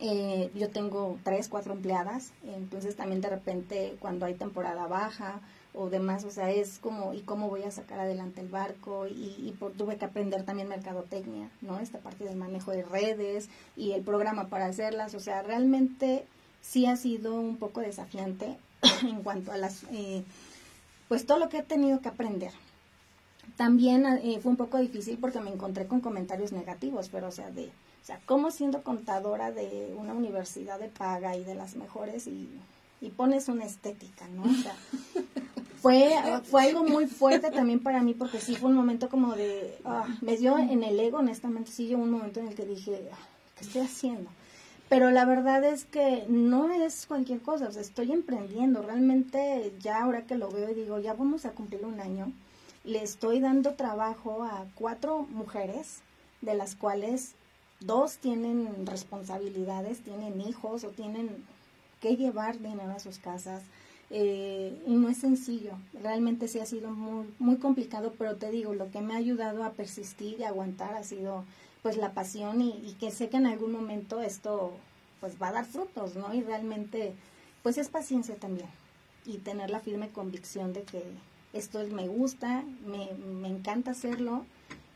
Eh, 0.00 0.50
yo 0.54 0.70
tengo 0.70 1.18
tres, 1.24 1.48
cuatro 1.48 1.72
empleadas, 1.72 2.32
entonces 2.44 2.94
también 2.94 3.20
de 3.20 3.30
repente 3.30 3.96
cuando 3.98 4.26
hay 4.26 4.34
temporada 4.34 4.86
baja 4.86 5.40
o 5.74 5.90
demás, 5.90 6.24
o 6.24 6.30
sea, 6.30 6.50
es 6.50 6.78
como, 6.78 7.14
¿y 7.14 7.20
cómo 7.20 7.48
voy 7.48 7.64
a 7.64 7.70
sacar 7.72 8.00
adelante 8.00 8.40
el 8.40 8.48
barco? 8.48 9.06
Y, 9.08 9.54
por, 9.58 9.72
tuve 9.72 9.96
que 9.96 10.04
aprender 10.04 10.44
también 10.44 10.68
mercadotecnia, 10.68 11.50
¿no? 11.60 11.80
Esta 11.80 11.98
parte 11.98 12.24
del 12.24 12.36
manejo 12.36 12.70
de 12.70 12.84
redes 12.84 13.48
y 13.76 13.92
el 13.92 14.02
programa 14.02 14.48
para 14.48 14.66
hacerlas, 14.66 15.14
o 15.14 15.20
sea, 15.20 15.42
realmente 15.42 16.24
sí 16.62 16.86
ha 16.86 16.96
sido 16.96 17.34
un 17.34 17.56
poco 17.56 17.80
desafiante 17.80 18.56
en 19.02 19.22
cuanto 19.22 19.50
a 19.50 19.56
las, 19.56 19.82
eh, 19.92 20.22
pues 21.08 21.26
todo 21.26 21.38
lo 21.38 21.48
que 21.48 21.58
he 21.58 21.62
tenido 21.62 22.00
que 22.00 22.08
aprender. 22.08 22.52
También 23.56 24.06
eh, 24.06 24.38
fue 24.40 24.50
un 24.50 24.56
poco 24.56 24.78
difícil 24.78 25.18
porque 25.18 25.40
me 25.40 25.50
encontré 25.50 25.86
con 25.86 26.00
comentarios 26.00 26.52
negativos, 26.52 27.08
pero 27.08 27.28
o 27.28 27.32
sea, 27.32 27.50
de, 27.50 27.70
sea, 28.08 28.20
como 28.24 28.50
siendo 28.50 28.82
contadora 28.82 29.52
de 29.52 29.94
una 29.98 30.14
universidad 30.14 30.80
de 30.80 30.88
paga 30.88 31.36
y 31.36 31.44
de 31.44 31.54
las 31.54 31.76
mejores 31.76 32.26
y, 32.26 32.48
y 33.02 33.10
pones 33.10 33.48
una 33.48 33.66
estética, 33.66 34.26
¿no? 34.28 34.44
O 34.44 34.62
sea, 34.62 34.74
fue, 35.82 36.14
fue 36.44 36.62
algo 36.62 36.84
muy 36.84 37.06
fuerte 37.06 37.50
también 37.50 37.80
para 37.80 38.02
mí 38.02 38.14
porque 38.14 38.40
sí 38.40 38.56
fue 38.56 38.70
un 38.70 38.76
momento 38.76 39.10
como 39.10 39.34
de, 39.34 39.78
ah, 39.84 40.06
me 40.22 40.38
dio 40.38 40.56
en 40.56 40.82
el 40.84 40.98
ego, 40.98 41.18
honestamente, 41.18 41.70
sí 41.70 41.86
llegó 41.86 42.02
un 42.02 42.10
momento 42.10 42.40
en 42.40 42.48
el 42.48 42.54
que 42.54 42.64
dije, 42.64 43.10
ah, 43.12 43.18
¿qué 43.58 43.66
estoy 43.66 43.82
haciendo? 43.82 44.30
Pero 44.88 45.10
la 45.10 45.26
verdad 45.26 45.62
es 45.64 45.84
que 45.84 46.24
no 46.28 46.72
es 46.72 47.04
cualquier 47.04 47.42
cosa, 47.42 47.68
o 47.68 47.72
sea, 47.72 47.82
estoy 47.82 48.10
emprendiendo, 48.10 48.80
realmente 48.80 49.70
ya 49.80 50.02
ahora 50.02 50.22
que 50.22 50.38
lo 50.38 50.50
veo 50.50 50.70
y 50.70 50.74
digo, 50.74 50.98
ya 50.98 51.12
vamos 51.12 51.44
a 51.44 51.50
cumplir 51.50 51.84
un 51.84 52.00
año, 52.00 52.32
le 52.84 53.02
estoy 53.02 53.40
dando 53.40 53.74
trabajo 53.74 54.44
a 54.44 54.64
cuatro 54.76 55.26
mujeres, 55.30 55.98
de 56.40 56.54
las 56.54 56.74
cuales 56.74 57.34
dos 57.80 58.18
tienen 58.18 58.86
responsabilidades, 58.86 60.00
tienen 60.00 60.40
hijos 60.40 60.84
o 60.84 60.88
tienen 60.88 61.44
que 62.00 62.16
llevar 62.16 62.58
dinero 62.58 62.92
a 62.92 62.98
sus 62.98 63.18
casas, 63.18 63.62
eh, 64.10 64.80
y 64.86 64.94
no 64.94 65.10
es 65.10 65.18
sencillo, 65.18 65.72
realmente 66.02 66.48
sí 66.48 66.60
ha 66.60 66.66
sido 66.66 66.90
muy, 66.90 67.26
muy 67.38 67.56
complicado, 67.56 68.14
pero 68.16 68.36
te 68.36 68.50
digo, 68.50 68.72
lo 68.72 68.90
que 68.90 69.02
me 69.02 69.14
ha 69.14 69.18
ayudado 69.18 69.64
a 69.64 69.72
persistir 69.72 70.40
y 70.40 70.44
aguantar 70.44 70.94
ha 70.94 71.04
sido 71.04 71.44
pues 71.82 71.96
la 71.98 72.12
pasión 72.12 72.62
y, 72.62 72.96
que 72.98 73.10
sé 73.10 73.28
que 73.28 73.36
en 73.36 73.46
algún 73.46 73.72
momento 73.72 74.20
esto 74.22 74.72
pues 75.20 75.34
va 75.40 75.48
a 75.48 75.52
dar 75.52 75.66
frutos, 75.66 76.16
¿no? 76.16 76.32
Y 76.32 76.42
realmente 76.42 77.12
pues 77.62 77.76
es 77.78 77.88
paciencia 77.88 78.36
también. 78.36 78.68
y 79.26 79.38
tener 79.38 79.68
la 79.68 79.80
firme 79.80 80.08
convicción 80.08 80.72
de 80.72 80.82
que 80.82 81.02
esto 81.52 81.80
me 81.90 82.08
gusta, 82.08 82.64
me, 82.86 83.12
me 83.14 83.48
encanta 83.48 83.90
hacerlo. 83.90 84.46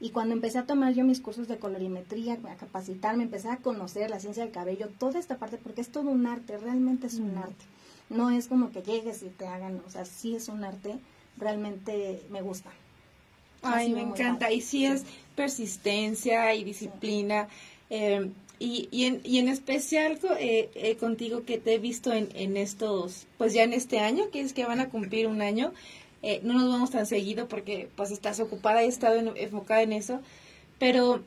Y 0.02 0.10
cuando 0.10 0.34
empecé 0.34 0.58
a 0.58 0.66
tomar 0.66 0.94
yo 0.94 1.04
mis 1.04 1.20
cursos 1.20 1.46
de 1.46 1.58
colorimetría, 1.58 2.34
a 2.34 2.56
capacitarme, 2.56 3.22
empecé 3.22 3.48
a 3.48 3.58
conocer 3.58 4.10
la 4.10 4.18
ciencia 4.18 4.42
del 4.42 4.52
cabello, 4.52 4.88
toda 4.98 5.20
esta 5.20 5.38
parte, 5.38 5.58
porque 5.58 5.80
es 5.80 5.90
todo 5.90 6.10
un 6.10 6.26
arte, 6.26 6.58
realmente 6.58 7.06
es 7.06 7.20
un 7.20 7.38
arte. 7.38 7.64
No 8.10 8.28
es 8.28 8.48
como 8.48 8.72
que 8.72 8.82
llegues 8.82 9.22
y 9.22 9.28
te 9.28 9.46
hagan, 9.46 9.80
o 9.86 9.90
sea, 9.90 10.04
sí 10.04 10.34
es 10.34 10.48
un 10.48 10.64
arte, 10.64 10.96
realmente 11.38 12.20
me 12.30 12.42
gusta. 12.42 12.70
Ay, 13.62 13.92
me 13.92 14.00
encanta. 14.00 14.50
Y 14.50 14.60
sí, 14.60 14.86
es 14.86 15.04
persistencia 15.36 16.52
y 16.52 16.64
disciplina. 16.64 17.46
Eh, 17.88 18.28
y, 18.58 18.88
y, 18.90 19.04
en, 19.04 19.20
y 19.22 19.38
en 19.38 19.48
especial 19.48 20.18
eh, 20.40 20.68
eh, 20.74 20.96
contigo 20.96 21.44
que 21.44 21.58
te 21.58 21.74
he 21.74 21.78
visto 21.78 22.12
en, 22.12 22.28
en 22.34 22.56
estos, 22.56 23.28
pues 23.38 23.54
ya 23.54 23.62
en 23.62 23.72
este 23.72 24.00
año, 24.00 24.30
que 24.32 24.40
es 24.40 24.52
que 24.52 24.64
van 24.64 24.80
a 24.80 24.88
cumplir 24.88 25.28
un 25.28 25.42
año, 25.42 25.72
eh, 26.22 26.40
no 26.42 26.54
nos 26.54 26.68
vamos 26.68 26.90
tan 26.90 27.06
seguido 27.06 27.48
porque 27.48 27.88
pues 27.96 28.10
estás 28.10 28.40
ocupada 28.40 28.82
y 28.82 28.86
he 28.86 28.88
estado 28.88 29.16
enfocada 29.36 29.82
en 29.82 29.92
eso, 29.92 30.20
pero 30.78 31.22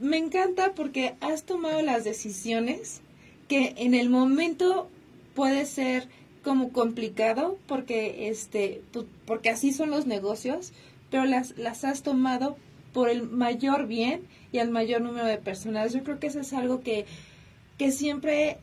me 0.00 0.16
encanta 0.16 0.72
porque 0.74 1.14
has 1.20 1.44
tomado 1.44 1.82
las 1.82 2.04
decisiones 2.04 3.00
que 3.48 3.74
en 3.76 3.94
el 3.94 4.10
momento 4.10 4.88
puede 5.34 5.66
ser 5.66 6.08
como 6.42 6.72
complicado 6.72 7.58
porque 7.66 8.28
este 8.28 8.82
porque 9.26 9.50
así 9.50 9.72
son 9.72 9.90
los 9.90 10.06
negocios, 10.06 10.72
pero 11.10 11.24
las 11.24 11.56
las 11.56 11.84
has 11.84 12.02
tomado 12.02 12.56
por 12.92 13.08
el 13.08 13.22
mayor 13.22 13.86
bien 13.86 14.22
y 14.52 14.58
al 14.58 14.70
mayor 14.70 15.00
número 15.00 15.26
de 15.26 15.38
personas. 15.38 15.92
Yo 15.92 16.02
creo 16.04 16.20
que 16.20 16.26
eso 16.28 16.40
es 16.40 16.52
algo 16.52 16.82
que, 16.82 17.06
que 17.78 17.90
siempre, 17.90 18.58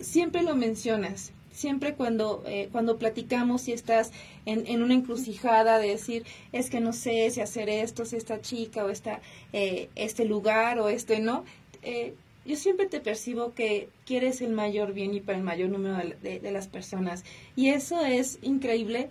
siempre 0.00 0.42
lo 0.42 0.54
mencionas. 0.54 1.32
Siempre 1.56 1.94
cuando, 1.94 2.42
eh, 2.46 2.68
cuando 2.70 2.98
platicamos 2.98 3.66
y 3.66 3.72
estás 3.72 4.12
en, 4.44 4.66
en, 4.66 4.82
una 4.82 4.92
encrucijada 4.92 5.78
de 5.78 5.88
decir, 5.88 6.26
es 6.52 6.68
que 6.68 6.80
no 6.80 6.92
sé 6.92 7.30
si 7.30 7.40
hacer 7.40 7.70
esto, 7.70 8.04
si 8.04 8.16
esta 8.16 8.42
chica 8.42 8.84
o 8.84 8.90
esta, 8.90 9.22
eh, 9.54 9.88
este 9.94 10.26
lugar 10.26 10.78
o 10.78 10.90
este 10.90 11.18
no, 11.18 11.46
eh, 11.80 12.12
yo 12.44 12.56
siempre 12.56 12.84
te 12.84 13.00
percibo 13.00 13.54
que 13.54 13.88
quieres 14.04 14.42
el 14.42 14.52
mayor 14.52 14.92
bien 14.92 15.14
y 15.14 15.20
para 15.20 15.38
el 15.38 15.44
mayor 15.44 15.70
número 15.70 15.96
de, 16.20 16.40
de 16.40 16.52
las 16.52 16.68
personas. 16.68 17.24
Y 17.56 17.70
eso 17.70 18.04
es 18.04 18.38
increíble 18.42 19.08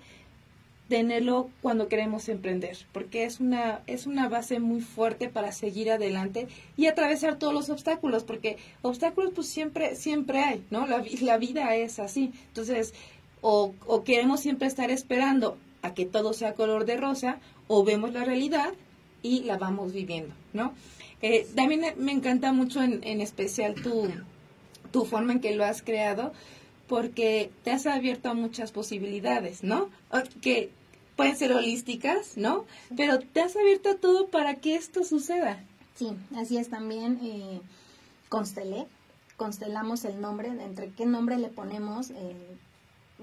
tenerlo 0.88 1.50
cuando 1.62 1.88
queremos 1.88 2.30
emprender, 2.30 2.78
porque 2.92 3.24
es 3.24 3.40
una, 3.40 3.82
es 3.88 4.06
una 4.06 4.30
base 4.30 4.60
muy 4.60 4.82
fuerte 4.82 5.30
para 5.30 5.52
seguir 5.52 5.92
adelante 5.92 6.48
y 6.78 6.86
atravesar 6.86 7.40
todos 7.40 7.54
los 7.54 7.70
obstáculos, 7.70 8.24
porque 8.24 8.58
obstáculos 8.84 9.32
pues 9.34 9.48
siempre, 9.48 9.96
siempre 9.96 10.40
hay, 10.40 10.64
¿no? 10.70 10.86
La, 10.86 11.04
la 11.22 11.38
vida 11.38 11.76
es 11.76 11.98
así. 12.00 12.32
Entonces, 12.50 12.94
o, 13.42 13.74
o 13.88 14.04
queremos 14.04 14.42
siempre 14.42 14.68
estar 14.68 14.92
esperando 14.92 15.58
a 15.82 15.94
que 15.94 16.06
todo 16.06 16.34
sea 16.34 16.54
color 16.54 16.86
de 16.86 16.98
rosa, 16.98 17.40
o 17.68 17.84
vemos 17.84 18.14
la 18.14 18.24
realidad 18.24 18.74
y 19.24 19.42
la 19.42 19.58
vamos 19.58 19.92
viviendo, 19.92 20.34
¿no? 20.54 20.74
Eh, 21.22 21.48
también 21.56 21.82
me 21.98 22.12
encanta 22.12 22.52
mucho 22.52 22.84
en, 22.84 23.04
en 23.04 23.22
especial 23.22 23.74
tu, 23.74 24.08
tu 24.92 25.06
forma 25.06 25.34
en 25.34 25.40
que 25.40 25.56
lo 25.56 25.66
has 25.66 25.82
creado, 25.82 26.32
porque 26.88 27.52
te 27.64 27.72
has 27.72 27.86
abierto 27.86 28.30
a 28.30 28.34
muchas 28.34 28.72
posibilidades, 28.72 29.64
¿no? 29.64 29.90
Que 30.42 30.72
pueden 31.16 31.38
ser 31.38 31.54
holísticas, 31.54 32.38
¿no? 32.38 32.66
Pero 32.96 33.20
te 33.20 33.42
has 33.42 33.56
abierto 33.56 33.90
a 33.90 33.96
todo 33.96 34.28
para 34.28 34.56
que 34.56 34.76
esto 34.76 35.04
suceda. 35.04 35.64
Sí, 35.96 36.10
así 36.36 36.58
es 36.58 36.70
también. 36.70 37.20
Eh, 37.24 37.62
constelé, 38.30 38.86
constelamos 39.38 40.06
el 40.06 40.20
nombre, 40.20 40.50
entre 40.50 40.92
qué 40.92 41.06
nombre 41.06 41.38
le 41.38 41.48
ponemos. 41.48 42.12
Eh, 42.12 42.36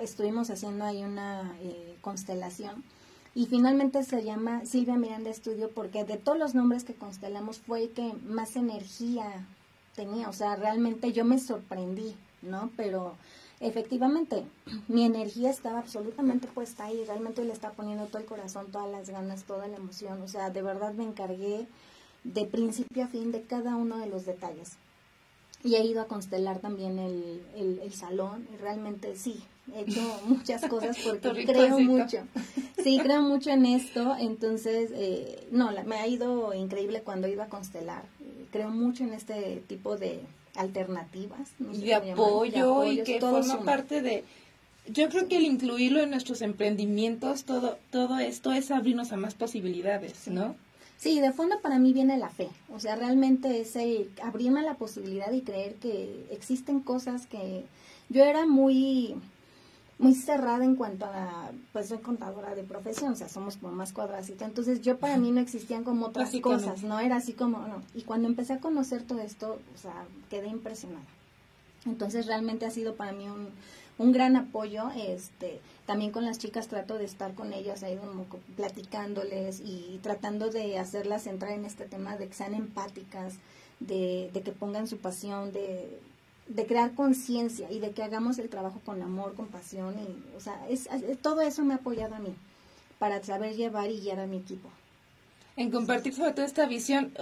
estuvimos 0.01 0.51
haciendo 0.51 0.85
ahí 0.85 1.05
una 1.05 1.55
eh, 1.63 1.97
constelación. 2.01 2.83
Y 3.35 3.47
finalmente 3.47 4.03
se 4.03 4.23
llama 4.23 4.65
Silvia 4.67 4.97
Miranda 4.97 5.31
Estudio 5.31 5.71
porque 5.71 6.05
de 6.05 6.19
todos 6.19 6.39
los 6.39 6.55
nombres 6.55 6.85
que 6.85 6.95
constelamos 6.95 7.59
fue 7.61 7.85
el 7.85 7.91
que 7.91 8.13
más 8.27 8.57
energía 8.57 9.47
tenía. 9.95 10.29
O 10.29 10.33
sea, 10.33 10.57
realmente 10.57 11.13
yo 11.13 11.25
me 11.25 11.39
sorprendí, 11.39 12.15
¿no? 12.43 12.71
Pero 12.77 13.15
efectivamente, 13.63 14.45
mi 14.89 15.05
energía 15.05 15.51
estaba 15.51 15.79
absolutamente 15.79 16.49
puesta 16.49 16.85
ahí, 16.85 17.05
realmente 17.05 17.45
le 17.45 17.53
estaba 17.53 17.75
poniendo 17.75 18.07
todo 18.07 18.19
el 18.19 18.27
corazón, 18.27 18.71
todas 18.71 18.91
las 18.91 19.09
ganas, 19.09 19.45
toda 19.45 19.69
la 19.69 19.77
emoción, 19.77 20.21
o 20.23 20.29
sea, 20.29 20.51
de 20.51 20.63
verdad 20.63 20.93
me 20.93 21.05
encargué 21.05 21.67
de 22.25 22.45
principio 22.45 23.05
a 23.05 23.09
fin 23.09 23.33
de 23.33 23.43
cada 23.43 23.77
uno 23.77 23.99
de 23.99 24.07
los 24.07 24.27
detalles. 24.27 24.77
Y 25.65 25.77
he 25.77 25.85
ido 25.85 26.03
a 26.03 26.07
constelar 26.07 26.59
también 26.59 26.99
el, 26.99 27.41
el, 27.55 27.93
salón, 27.93 28.49
y 28.53 28.57
realmente 28.57 29.15
sí, 29.15 29.45
he 29.75 29.83
hecho 29.83 30.01
muchas 30.27 30.67
cosas 30.67 30.99
porque 30.99 31.47
creo 31.47 31.79
mucho. 31.79 32.19
Sí, 32.83 32.99
creo 33.01 33.23
mucho 33.23 33.51
en 33.51 33.67
esto, 33.67 34.17
entonces, 34.19 34.91
eh, 34.93 35.47
no, 35.53 35.71
me 35.87 35.97
ha 35.97 36.09
ido 36.09 36.53
increíble 36.53 37.03
cuando 37.03 37.29
iba 37.29 37.45
a 37.45 37.49
constelar. 37.49 38.05
Creo 38.51 38.71
mucho 38.71 39.05
en 39.05 39.15
este 39.15 39.63
tipo 39.69 39.97
de, 39.97 40.21
alternativas. 40.57 41.51
y 41.73 41.81
de 41.81 41.95
apoyo, 41.95 42.85
y 42.91 43.03
que 43.03 43.21
forma 43.21 43.61
parte 43.65 44.03
de... 44.03 44.25
Yo 44.89 45.09
creo 45.09 45.29
que 45.29 45.37
el 45.37 45.45
incluirlo 45.45 46.01
en 46.01 46.11
nuestros 46.11 46.43
emprendimientos, 46.43 47.45
todo, 47.45 47.79
todo 47.91 48.19
esto 48.19 48.53
es 48.53 48.71
abrirnos 48.71 49.13
a 49.13 49.17
más 49.17 49.35
posibilidades, 49.35 50.27
¿no? 50.27 50.57
Sí, 50.99 51.21
de 51.21 51.33
fondo 51.33 51.61
para 51.61 51.79
mí 51.79 51.93
viene 51.93 52.17
la 52.17 52.31
fe. 52.31 52.49
O 52.73 52.81
sea, 52.81 52.97
realmente 52.97 53.61
es 53.61 53.77
el 53.77 54.11
abrirme 54.23 54.61
a 54.61 54.65
la 54.65 54.75
posibilidad 54.75 55.33
y 55.33 55.43
creer 55.43 55.75
que 55.75 56.27
existen 56.31 56.81
cosas 56.81 57.27
que 57.27 57.65
yo 58.09 58.25
era 58.25 58.47
muy 58.47 59.17
muy 60.03 60.15
cerrada 60.15 60.65
en 60.65 60.75
cuanto 60.75 61.07
a, 61.07 61.53
pues 61.73 61.89
soy 61.89 61.99
contadora 61.99 62.57
de 62.57 62.65
profesión, 62.65 63.13
o 63.13 63.17
sea, 63.17 63.29
somos 63.29 63.57
como 63.57 63.73
más 63.73 63.93
cuadraditos. 63.93 64.43
Entonces 64.43 64.83
yo 64.83 64.99
para 64.99 65.17
mí 65.17 65.31
no 65.31 65.41
existían 65.41 65.85
como 65.85 66.07
otras 66.07 66.35
cosas, 66.41 66.83
no 66.83 66.99
era 66.99 67.17
así 67.17 67.33
como, 67.33 67.59
no. 67.69 67.83
Y 67.95 68.03
cuando 68.03 68.27
empecé 68.27 68.55
a 68.55 68.59
conocer 68.59 69.05
todo 69.05 69.21
esto, 69.21 69.61
o 69.75 69.79
sea, 69.79 70.05
quedé 70.29 70.49
impresionada. 70.49 71.07
Entonces 71.87 72.27
realmente 72.27 72.67
ha 72.67 72.71
sido 72.71 72.97
para 72.97 73.13
mí 73.13 73.29
un, 73.29 73.49
un 73.99 74.13
gran 74.13 74.35
apoyo, 74.35 74.91
este, 74.97 75.61
también 75.87 76.11
con 76.11 76.25
las 76.25 76.39
chicas 76.39 76.67
trato 76.67 76.99
de 76.99 77.05
estar 77.05 77.35
con 77.35 77.53
ellas 77.53 77.85
ahí 77.85 77.97
como 77.97 78.25
platicándoles 78.57 79.61
y 79.61 80.01
tratando 80.03 80.51
de 80.51 80.79
hacerlas 80.79 81.29
entrar 81.29 81.53
en 81.53 81.65
este 81.65 81.85
tema 81.85 82.17
de 82.17 82.27
que 82.27 82.35
sean 82.35 82.55
empáticas, 82.55 83.35
de, 83.79 84.31
de 84.33 84.43
que 84.43 84.51
pongan 84.51 84.89
su 84.89 84.99
pasión, 84.99 85.53
de 85.53 86.01
de 86.47 86.67
crear 86.67 86.95
conciencia 86.95 87.71
y 87.71 87.79
de 87.79 87.93
que 87.93 88.03
hagamos 88.03 88.39
el 88.39 88.49
trabajo 88.49 88.81
con 88.85 89.01
amor, 89.03 89.35
con 89.35 89.47
pasión 89.49 89.95
y, 89.95 90.37
o 90.37 90.41
sea, 90.41 90.61
es, 90.69 90.89
todo 91.23 91.41
eso 91.41 91.65
me 91.65 91.75
ha 91.75 91.77
apoyado 91.77 92.15
a 92.15 92.19
mí 92.19 92.35
para 92.99 93.23
saber 93.23 93.55
llevar 93.57 93.91
y 93.91 94.01
guiar 94.01 94.21
a 94.21 94.27
mi 94.27 94.39
equipo. 94.39 94.69
En 95.57 95.71
compartir 95.71 96.15
sobre 96.15 96.33
todo 96.33 96.45
esta 96.45 96.67
visión, 96.67 97.13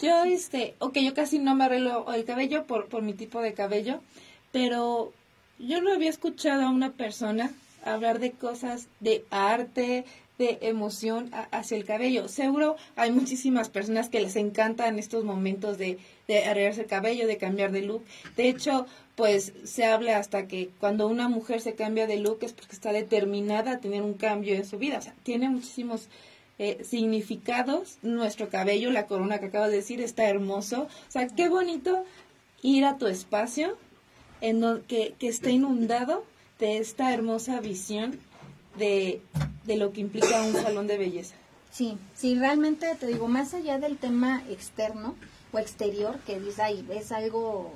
yo, 0.00 0.24
este, 0.24 0.74
ok, 0.78 0.98
yo 0.98 1.14
casi 1.14 1.38
no 1.38 1.54
me 1.54 1.64
arreglo 1.64 2.12
el 2.12 2.24
cabello 2.24 2.66
por, 2.66 2.88
por 2.88 3.02
mi 3.02 3.14
tipo 3.14 3.40
de 3.40 3.54
cabello, 3.54 4.00
pero 4.52 5.12
yo 5.58 5.80
no 5.80 5.92
había 5.92 6.10
escuchado 6.10 6.66
a 6.66 6.70
una 6.70 6.92
persona 6.92 7.50
hablar 7.84 8.18
de 8.18 8.32
cosas 8.32 8.88
de 9.00 9.24
arte, 9.30 10.04
de 10.38 10.58
emoción 10.60 11.30
hacia 11.50 11.76
el 11.76 11.84
cabello. 11.84 12.28
Seguro 12.28 12.76
hay 12.94 13.10
muchísimas 13.10 13.68
personas 13.68 14.08
que 14.08 14.20
les 14.20 14.36
encantan 14.36 14.98
estos 14.98 15.24
momentos 15.24 15.78
de, 15.78 15.98
de 16.28 16.44
arreglarse 16.44 16.82
el 16.82 16.86
cabello, 16.86 17.26
de 17.26 17.38
cambiar 17.38 17.72
de 17.72 17.82
look. 17.82 18.04
De 18.36 18.48
hecho, 18.48 18.86
pues 19.14 19.54
se 19.64 19.86
habla 19.86 20.18
hasta 20.18 20.46
que 20.46 20.70
cuando 20.78 21.08
una 21.08 21.28
mujer 21.28 21.60
se 21.60 21.74
cambia 21.74 22.06
de 22.06 22.18
look 22.18 22.38
es 22.42 22.52
porque 22.52 22.74
está 22.74 22.92
determinada 22.92 23.72
a 23.72 23.78
tener 23.78 24.02
un 24.02 24.14
cambio 24.14 24.54
en 24.54 24.66
su 24.66 24.78
vida. 24.78 24.98
O 24.98 25.02
sea, 25.02 25.14
tiene 25.22 25.48
muchísimos 25.48 26.08
eh, 26.58 26.84
significados. 26.84 27.98
Nuestro 28.02 28.50
cabello, 28.50 28.90
la 28.90 29.06
corona 29.06 29.38
que 29.38 29.46
acabas 29.46 29.70
de 29.70 29.76
decir, 29.76 30.00
está 30.00 30.28
hermoso. 30.28 30.82
O 30.82 31.10
sea, 31.10 31.26
qué 31.28 31.48
bonito 31.48 32.04
ir 32.62 32.84
a 32.84 32.98
tu 32.98 33.06
espacio 33.06 33.76
en 34.42 34.82
que, 34.86 35.14
que 35.18 35.28
esté 35.28 35.52
inundado 35.52 36.24
de 36.58 36.78
esta 36.78 37.12
hermosa 37.12 37.60
visión 37.60 38.18
de, 38.78 39.22
de 39.64 39.76
lo 39.76 39.92
que 39.92 40.00
implica 40.00 40.42
un 40.42 40.52
salón 40.54 40.86
de 40.86 40.98
belleza. 40.98 41.34
Sí, 41.70 41.98
sí, 42.14 42.34
realmente 42.34 42.86
te 42.98 43.06
digo, 43.06 43.28
más 43.28 43.52
allá 43.52 43.78
del 43.78 43.98
tema 43.98 44.42
externo 44.48 45.14
o 45.52 45.58
exterior, 45.58 46.18
que 46.20 46.40
es 46.90 47.12
algo 47.12 47.72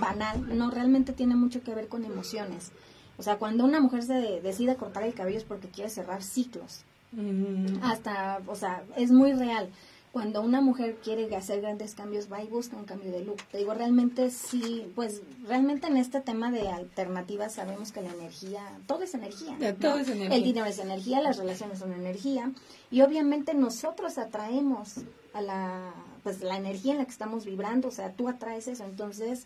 banal, 0.00 0.56
no, 0.56 0.70
realmente 0.70 1.12
tiene 1.12 1.34
mucho 1.34 1.62
que 1.62 1.74
ver 1.74 1.88
con 1.88 2.04
emociones. 2.04 2.70
O 3.18 3.22
sea, 3.22 3.38
cuando 3.38 3.64
una 3.64 3.80
mujer 3.80 4.02
se 4.02 4.40
decide 4.40 4.76
cortar 4.76 5.02
el 5.02 5.14
cabello 5.14 5.38
es 5.38 5.44
porque 5.44 5.68
quiere 5.68 5.90
cerrar 5.90 6.22
ciclos. 6.22 6.84
Mm. 7.12 7.82
Hasta, 7.82 8.40
o 8.46 8.54
sea, 8.54 8.84
es 8.96 9.10
muy 9.10 9.32
real 9.32 9.70
cuando 10.16 10.40
una 10.40 10.62
mujer 10.62 10.96
quiere 11.04 11.36
hacer 11.36 11.60
grandes 11.60 11.94
cambios, 11.94 12.32
va 12.32 12.42
y 12.42 12.46
busca 12.46 12.74
un 12.74 12.86
cambio 12.86 13.12
de 13.12 13.22
look. 13.22 13.36
Te 13.52 13.58
digo, 13.58 13.74
realmente 13.74 14.30
sí, 14.30 14.90
pues 14.94 15.20
realmente 15.46 15.88
en 15.88 15.98
este 15.98 16.22
tema 16.22 16.50
de 16.50 16.70
alternativas 16.70 17.52
sabemos 17.52 17.92
que 17.92 18.00
la 18.00 18.14
energía, 18.14 18.62
todo 18.86 19.02
es 19.02 19.12
energía. 19.12 19.58
Todo 19.78 19.98
es 19.98 20.08
energía. 20.08 20.34
El 20.34 20.42
dinero 20.42 20.64
es 20.64 20.78
energía, 20.78 21.20
las 21.20 21.36
relaciones 21.36 21.80
son 21.80 21.92
energía. 21.92 22.50
Y 22.90 23.02
obviamente 23.02 23.52
nosotros 23.52 24.16
atraemos 24.16 24.94
a 25.34 25.42
la, 25.42 25.92
pues 26.22 26.40
la 26.40 26.56
energía 26.56 26.92
en 26.92 26.98
la 27.00 27.04
que 27.04 27.10
estamos 27.10 27.44
vibrando, 27.44 27.88
o 27.88 27.92
sea, 27.92 28.10
tú 28.12 28.30
atraes 28.30 28.68
eso. 28.68 28.84
Entonces, 28.84 29.44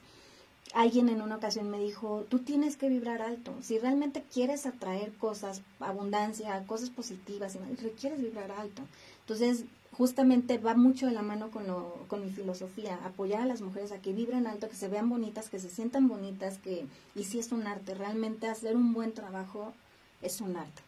alguien 0.73 1.09
en 1.09 1.21
una 1.21 1.35
ocasión 1.35 1.69
me 1.69 1.81
dijo, 1.81 2.27
tú 2.29 2.39
tienes 2.39 2.77
que 2.77 2.89
vibrar 2.89 3.23
alto. 3.23 3.53
Si 3.61 3.81
realmente 3.81 4.23
quieres 4.33 4.67
atraer 4.67 5.15
cosas, 5.15 5.63
abundancia, 5.81 6.63
cosas 6.69 6.91
positivas, 6.91 7.59
requieres 7.83 8.23
vibrar 8.23 8.53
alto. 8.53 8.83
Entonces, 9.23 9.65
justamente 9.93 10.59
va 10.59 10.75
mucho 10.75 11.07
de 11.07 11.13
la 11.13 11.23
mano 11.23 11.51
con, 11.51 11.67
lo, 11.67 12.05
con 12.09 12.25
mi 12.25 12.31
filosofía, 12.31 12.99
apoyar 13.05 13.43
a 13.43 13.47
las 13.47 13.61
mujeres 13.61 13.93
a 13.93 14.01
que 14.01 14.13
vibren 14.13 14.47
alto, 14.47 14.69
que 14.69 14.77
se 14.77 14.89
vean 14.89 15.09
bonitas, 15.09 15.51
que 15.51 15.59
se 15.59 15.69
sientan 15.69 16.09
bonitas, 16.09 16.59
que, 16.59 16.87
y 17.15 17.25
si 17.25 17.39
es 17.39 17.53
un 17.53 17.67
arte, 17.67 17.95
realmente 17.95 18.47
hacer 18.47 18.77
un 18.77 18.93
buen 18.93 19.13
trabajo 19.13 19.73
es 20.23 20.41
un 20.41 20.57
arte. 20.57 20.83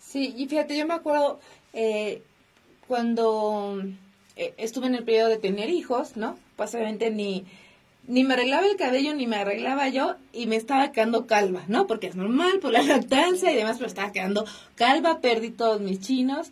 Sí, 0.00 0.34
y 0.36 0.46
fíjate, 0.46 0.76
yo 0.76 0.86
me 0.86 0.94
acuerdo 0.94 1.40
eh, 1.72 2.22
cuando 2.86 3.82
eh, 4.36 4.54
estuve 4.56 4.86
en 4.86 4.94
el 4.94 5.04
periodo 5.04 5.28
de 5.28 5.38
tener 5.38 5.70
hijos, 5.70 6.16
¿no? 6.16 6.38
Pues 6.56 6.74
obviamente 6.74 7.10
ni, 7.10 7.44
ni 8.06 8.22
me 8.24 8.34
arreglaba 8.34 8.66
el 8.66 8.76
cabello, 8.76 9.14
ni 9.14 9.26
me 9.26 9.36
arreglaba 9.36 9.88
yo, 9.88 10.16
y 10.32 10.46
me 10.46 10.56
estaba 10.56 10.92
quedando 10.92 11.26
calva, 11.26 11.64
¿no? 11.68 11.86
Porque 11.86 12.06
es 12.06 12.16
normal 12.16 12.60
por 12.60 12.72
la 12.72 12.82
lactancia 12.82 13.50
y 13.52 13.56
demás, 13.56 13.78
pero 13.78 13.88
estaba 13.88 14.12
quedando 14.12 14.44
calva, 14.74 15.20
perdí 15.20 15.50
todos 15.50 15.80
mis 15.80 16.00
chinos. 16.00 16.50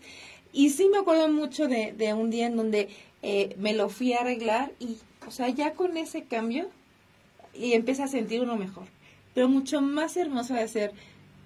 Y 0.55 0.71
sí 0.71 0.89
me 0.89 0.99
acuerdo 0.99 1.29
mucho 1.29 1.67
de, 1.67 1.93
de 1.93 2.15
un 2.15 2.31
día 2.31 2.47
en 2.47 2.57
donde 2.57 2.89
eh, 3.23 3.57
me 3.59 3.75
lo 3.75 3.89
fui 3.89 4.13
a 4.13 4.21
arreglar 4.21 4.71
y, 4.79 4.99
o 5.27 5.33
sea, 5.33 5.49
ya 5.49 5.75
con 5.75 5.97
ese 5.97 6.23
cambio, 6.23 6.69
y 7.53 7.73
empecé 7.73 8.05
a 8.05 8.09
sentir 8.09 8.41
uno 8.41 8.57
mejor. 8.57 8.85
Pero 9.35 9.49
mucho 9.49 9.81
más 9.81 10.17
hermoso 10.17 10.55
de 10.55 10.69
ser 10.69 10.93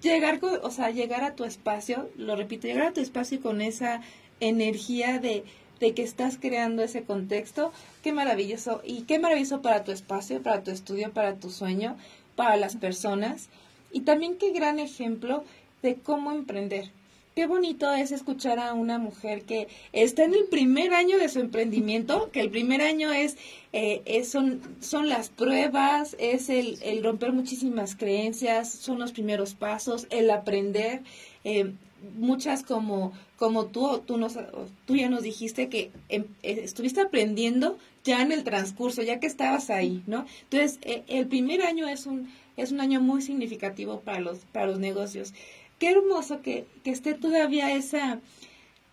llegar, 0.03 0.39
o 0.61 0.69
sea, 0.69 0.91
llegar 0.91 1.23
a 1.23 1.35
tu 1.35 1.43
espacio, 1.43 2.07
lo 2.17 2.35
repito, 2.35 2.67
llegar 2.67 2.87
a 2.87 2.93
tu 2.93 3.01
espacio 3.01 3.41
con 3.41 3.61
esa 3.61 4.01
energía 4.39 5.17
de, 5.17 5.43
de 5.79 5.93
que 5.95 6.03
estás 6.03 6.37
creando 6.39 6.83
ese 6.83 7.01
contexto, 7.01 7.73
qué 8.03 8.13
maravilloso. 8.13 8.81
Y 8.85 9.01
qué 9.01 9.17
maravilloso 9.17 9.63
para 9.63 9.83
tu 9.83 9.91
espacio, 9.91 10.43
para 10.43 10.63
tu 10.63 10.69
estudio, 10.69 11.11
para 11.11 11.35
tu 11.35 11.49
sueño, 11.49 11.97
para 12.35 12.57
las 12.57 12.75
personas. 12.75 13.49
Y 13.91 14.01
también 14.01 14.37
qué 14.37 14.51
gran 14.51 14.77
ejemplo 14.77 15.43
de 15.81 15.95
cómo 15.95 16.31
emprender 16.31 16.91
qué 17.39 17.47
bonito 17.47 17.89
es 17.93 18.11
escuchar 18.11 18.59
a 18.59 18.73
una 18.73 18.97
mujer 18.97 19.43
que 19.43 19.69
está 19.93 20.25
en 20.25 20.33
el 20.33 20.43
primer 20.47 20.93
año 20.93 21.17
de 21.17 21.29
su 21.29 21.39
emprendimiento, 21.39 22.29
que 22.33 22.41
el 22.41 22.49
primer 22.49 22.81
año 22.81 23.13
es, 23.13 23.37
eh, 23.71 24.25
son, 24.25 24.59
son 24.81 25.07
las 25.07 25.29
pruebas, 25.29 26.17
es 26.19 26.49
el, 26.49 26.77
el, 26.81 27.01
romper 27.01 27.31
muchísimas 27.31 27.95
creencias, 27.95 28.69
son 28.69 28.99
los 28.99 29.13
primeros 29.13 29.53
pasos, 29.53 30.05
el 30.09 30.29
aprender. 30.31 31.03
Eh, 31.45 31.71
muchas 32.17 32.63
como 32.63 33.13
como 33.37 33.67
tú 33.67 33.99
tú 34.05 34.17
nos 34.17 34.37
tú 34.85 34.97
ya 34.97 35.09
nos 35.09 35.23
dijiste 35.23 35.67
que 35.69 35.91
em, 36.07 36.25
eh, 36.43 36.61
estuviste 36.63 37.01
aprendiendo 37.01 37.77
ya 38.05 38.21
en 38.21 38.31
el 38.31 38.45
transcurso 38.45 39.01
ya 39.01 39.19
que 39.19 39.27
estabas 39.27 39.69
ahí 39.69 40.01
no 40.07 40.25
entonces 40.43 40.79
el 41.07 41.27
primer 41.27 41.61
año 41.61 41.89
es 41.89 42.05
un 42.05 42.29
es 42.55 42.71
un 42.71 42.79
año 42.79 43.01
muy 43.01 43.21
significativo 43.21 43.99
para 43.99 44.21
los 44.21 44.39
para 44.53 44.67
los 44.67 44.79
negocios 44.79 45.33
qué 45.79 45.91
hermoso 45.91 46.41
que, 46.41 46.65
esté 46.85 47.13
todavía 47.13 47.73
esa, 47.75 48.19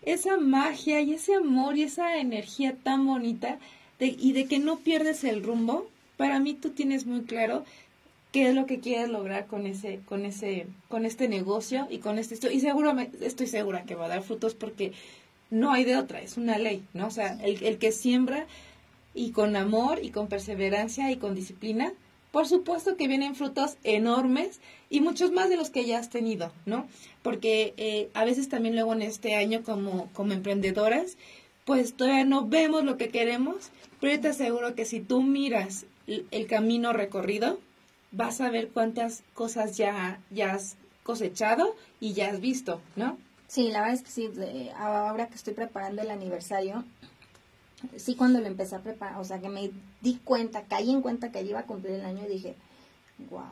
esa 0.02 0.36
magia 0.38 1.00
y 1.00 1.14
ese 1.14 1.34
amor 1.34 1.76
y 1.76 1.82
esa 1.82 2.18
energía 2.18 2.76
tan 2.82 3.06
bonita 3.06 3.58
de, 3.98 4.06
y 4.06 4.32
de 4.32 4.46
que 4.46 4.58
no 4.58 4.78
pierdes 4.78 5.24
el 5.24 5.42
rumbo. 5.42 5.88
Para 6.16 6.40
mí 6.40 6.54
tú 6.54 6.70
tienes 6.70 7.06
muy 7.06 7.22
claro 7.22 7.64
qué 8.32 8.48
es 8.48 8.54
lo 8.54 8.66
que 8.66 8.80
quieres 8.80 9.08
lograr 9.08 9.46
con 9.46 9.66
ese, 9.66 10.00
con 10.06 10.24
ese, 10.24 10.66
con 10.88 11.04
este 11.06 11.28
negocio 11.28 11.86
y 11.90 11.98
con 11.98 12.18
este 12.18 12.52
y 12.52 12.60
seguro 12.60 12.94
estoy 13.20 13.46
segura 13.46 13.84
que 13.84 13.94
va 13.94 14.06
a 14.06 14.08
dar 14.08 14.22
frutos 14.22 14.54
porque 14.54 14.92
no 15.50 15.72
hay 15.72 15.84
de 15.84 15.96
otra, 15.96 16.20
es 16.20 16.36
una 16.36 16.58
ley, 16.58 16.84
¿no? 16.92 17.06
O 17.06 17.10
sea, 17.10 17.38
el, 17.42 17.62
el 17.64 17.78
que 17.78 17.92
siembra 17.92 18.46
y 19.14 19.30
con 19.30 19.56
amor 19.56 20.00
y 20.02 20.10
con 20.10 20.28
perseverancia 20.28 21.10
y 21.10 21.16
con 21.16 21.34
disciplina, 21.34 21.92
por 22.30 22.46
supuesto 22.46 22.96
que 22.96 23.08
vienen 23.08 23.34
frutos 23.34 23.76
enormes 23.84 24.60
y 24.88 25.00
muchos 25.00 25.32
más 25.32 25.48
de 25.48 25.56
los 25.56 25.70
que 25.70 25.84
ya 25.84 25.98
has 25.98 26.10
tenido, 26.10 26.52
¿no? 26.64 26.86
Porque 27.22 27.74
eh, 27.76 28.08
a 28.14 28.24
veces 28.24 28.48
también 28.48 28.74
luego 28.74 28.92
en 28.92 29.02
este 29.02 29.34
año 29.34 29.62
como, 29.64 30.08
como 30.12 30.32
emprendedoras, 30.32 31.16
pues 31.64 31.94
todavía 31.94 32.24
no 32.24 32.46
vemos 32.46 32.84
lo 32.84 32.96
que 32.96 33.08
queremos, 33.08 33.70
pero 34.00 34.14
yo 34.14 34.20
te 34.20 34.28
aseguro 34.28 34.74
que 34.74 34.84
si 34.84 35.00
tú 35.00 35.22
miras 35.22 35.86
el, 36.06 36.46
camino 36.46 36.92
recorrido, 36.92 37.58
vas 38.12 38.40
a 38.40 38.50
ver 38.50 38.68
cuántas 38.68 39.24
cosas 39.34 39.76
ya, 39.76 40.20
ya 40.30 40.52
has 40.52 40.76
cosechado 41.02 41.74
y 42.00 42.12
ya 42.12 42.30
has 42.30 42.40
visto, 42.40 42.80
¿no? 42.94 43.18
Sí, 43.48 43.70
la 43.70 43.80
verdad 43.80 43.94
es 43.94 44.02
que 44.02 44.10
sí, 44.10 44.30
ahora 44.76 45.28
que 45.28 45.34
estoy 45.34 45.54
preparando 45.54 46.02
el 46.02 46.10
aniversario, 46.10 46.84
sí 47.96 48.14
cuando 48.14 48.40
lo 48.40 48.46
empecé 48.46 48.76
a 48.76 48.80
preparar, 48.80 49.20
o 49.20 49.24
sea 49.24 49.40
que 49.40 49.48
me 49.48 49.70
di 50.00 50.20
cuenta, 50.22 50.62
caí 50.62 50.90
en 50.90 51.02
cuenta 51.02 51.32
que 51.32 51.42
iba 51.42 51.60
a 51.60 51.66
cumplir 51.66 51.94
el 51.94 52.04
año 52.04 52.24
y 52.26 52.32
dije, 52.32 52.54
wow, 53.30 53.46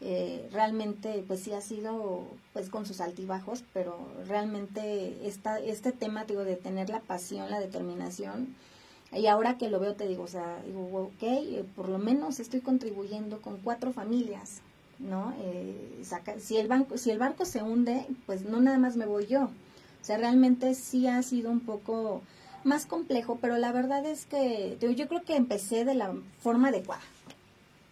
eh, 0.00 0.48
realmente 0.52 1.22
pues 1.26 1.40
sí 1.40 1.52
ha 1.52 1.60
sido 1.60 2.26
pues 2.52 2.70
con 2.70 2.86
sus 2.86 3.00
altibajos, 3.00 3.64
pero 3.72 3.98
realmente 4.26 5.26
esta, 5.26 5.58
este 5.60 5.92
tema 5.92 6.24
digo, 6.24 6.44
de 6.44 6.56
tener 6.56 6.88
la 6.88 7.00
pasión, 7.00 7.50
la 7.50 7.60
determinación, 7.60 8.54
y 9.12 9.26
ahora 9.26 9.58
que 9.58 9.68
lo 9.68 9.80
veo 9.80 9.94
te 9.94 10.06
digo, 10.06 10.22
o 10.22 10.28
sea, 10.28 10.62
digo, 10.64 10.80
ok, 10.82 11.22
eh, 11.22 11.64
por 11.74 11.88
lo 11.88 11.98
menos 11.98 12.38
estoy 12.38 12.60
contribuyendo 12.60 13.40
con 13.42 13.58
cuatro 13.58 13.92
familias, 13.92 14.60
¿no? 15.00 15.34
Eh, 15.40 16.02
si, 16.38 16.56
el 16.56 16.68
banco, 16.68 16.96
si 16.96 17.10
el 17.10 17.18
barco 17.18 17.44
se 17.44 17.62
hunde, 17.62 18.06
pues 18.26 18.42
no 18.42 18.60
nada 18.60 18.78
más 18.78 18.96
me 18.96 19.06
voy 19.06 19.26
yo. 19.26 19.44
O 19.44 20.04
sea, 20.04 20.16
realmente 20.16 20.74
sí 20.74 21.08
ha 21.08 21.22
sido 21.22 21.50
un 21.50 21.60
poco 21.60 22.22
más 22.62 22.86
complejo, 22.86 23.38
pero 23.40 23.58
la 23.58 23.72
verdad 23.72 24.04
es 24.06 24.26
que 24.26 24.78
yo 24.80 25.08
creo 25.08 25.22
que 25.22 25.36
empecé 25.36 25.84
de 25.84 25.94
la 25.94 26.14
forma 26.40 26.68
adecuada. 26.68 27.02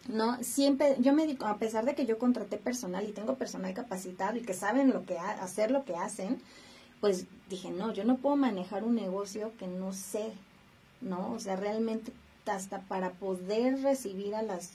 ¿No? 0.09 0.43
Siempre, 0.43 0.97
yo 0.99 1.13
me 1.13 1.27
digo, 1.27 1.47
a 1.47 1.59
pesar 1.59 1.85
de 1.85 1.95
que 1.95 2.07
yo 2.07 2.19
contraté 2.19 2.57
personal 2.57 3.07
y 3.09 3.13
tengo 3.13 3.37
personal 3.37 3.75
capacitado 3.75 4.37
y 4.37 4.43
que 4.43 4.55
saben 4.55 4.91
lo 4.91 5.05
que 5.05 5.19
hacer 5.19 5.71
lo 5.71 5.85
que 5.85 5.95
hacen, 5.95 6.41
pues 7.01 7.27
dije, 7.49 7.71
no, 7.71 7.93
yo 7.93 8.05
no 8.05 8.17
puedo 8.17 8.37
manejar 8.37 8.85
un 8.85 8.95
negocio 8.95 9.53
que 9.59 9.69
no 9.69 9.93
sé, 9.93 10.33
¿no? 11.01 11.33
O 11.33 11.39
sea, 11.39 11.57
realmente 11.57 12.13
hasta 12.47 12.81
para 12.81 13.13
poder 13.13 13.83
recibir 13.83 14.35
a 14.35 14.43
las, 14.43 14.73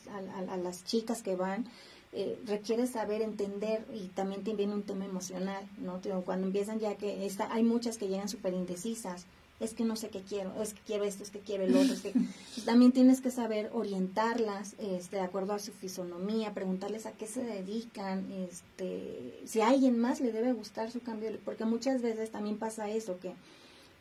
a, 0.48 0.58
las 0.58 0.86
chicas 0.86 1.24
que 1.24 1.36
van, 1.36 1.66
eh, 2.12 2.40
requiere 2.46 2.86
saber 2.86 3.24
entender 3.24 3.84
y 3.92 4.10
también 4.10 4.44
tiene 4.44 4.72
un 4.72 4.84
tema 4.84 5.06
emocional, 5.06 5.68
¿no? 5.80 6.00
Cuando 6.24 6.46
empiezan 6.46 6.80
ya 6.80 6.96
que 6.96 7.26
está, 7.26 7.52
hay 7.52 7.64
muchas 7.64 7.98
que 7.98 8.08
llegan 8.08 8.30
súper 8.30 8.54
indecisas, 8.54 9.26
es 9.60 9.74
que 9.74 9.84
no 9.84 9.96
sé 9.96 10.10
qué 10.10 10.22
quiero, 10.22 10.52
es 10.62 10.74
que 10.74 10.82
quiero 10.82 11.04
esto, 11.04 11.24
es 11.24 11.30
que 11.30 11.40
quiero 11.40 11.64
el 11.64 11.76
otro, 11.76 11.94
es 11.94 12.02
que 12.02 12.12
pues, 12.56 12.66
también 12.66 12.92
tienes 12.92 13.22
que 13.22 13.32
saber 13.32 13.70
orientarlas 13.74 14.76
este, 14.80 15.18
de 15.18 15.22
acuerdo 15.22 15.54
a 15.54 15.60
su 15.60 15.72
fisonomía, 15.72 16.54
preguntarles 16.54 17.06
a 17.06 17.12
qué 17.12 17.28
se 17.28 17.44
dedican, 17.44 18.30
este, 18.32 19.40
si 19.46 19.62
a 19.62 19.70
alguien 19.70 20.00
más 20.00 20.22
le 20.22 20.32
debe 20.32 20.54
gustar 20.54 20.92
su 20.92 21.02
cambio, 21.02 21.32
porque 21.46 21.66
muchas 21.66 22.02
veces 22.02 22.32
también 22.32 22.58
pasa 22.58 22.90
eso, 22.90 23.20
que 23.20 23.34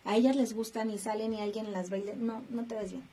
a 0.05 0.17
ellas 0.17 0.37
les 0.37 0.55
gustan 0.55 0.91
y 0.91 0.99
salen 0.99 1.35
y 1.35 1.41
alguien 1.41 1.73
las 1.73 1.91
ve 1.91 2.15
no, 2.19 2.43
no 2.51 2.65
te 2.65 2.75
ves 2.75 2.93
bien. 2.93 3.05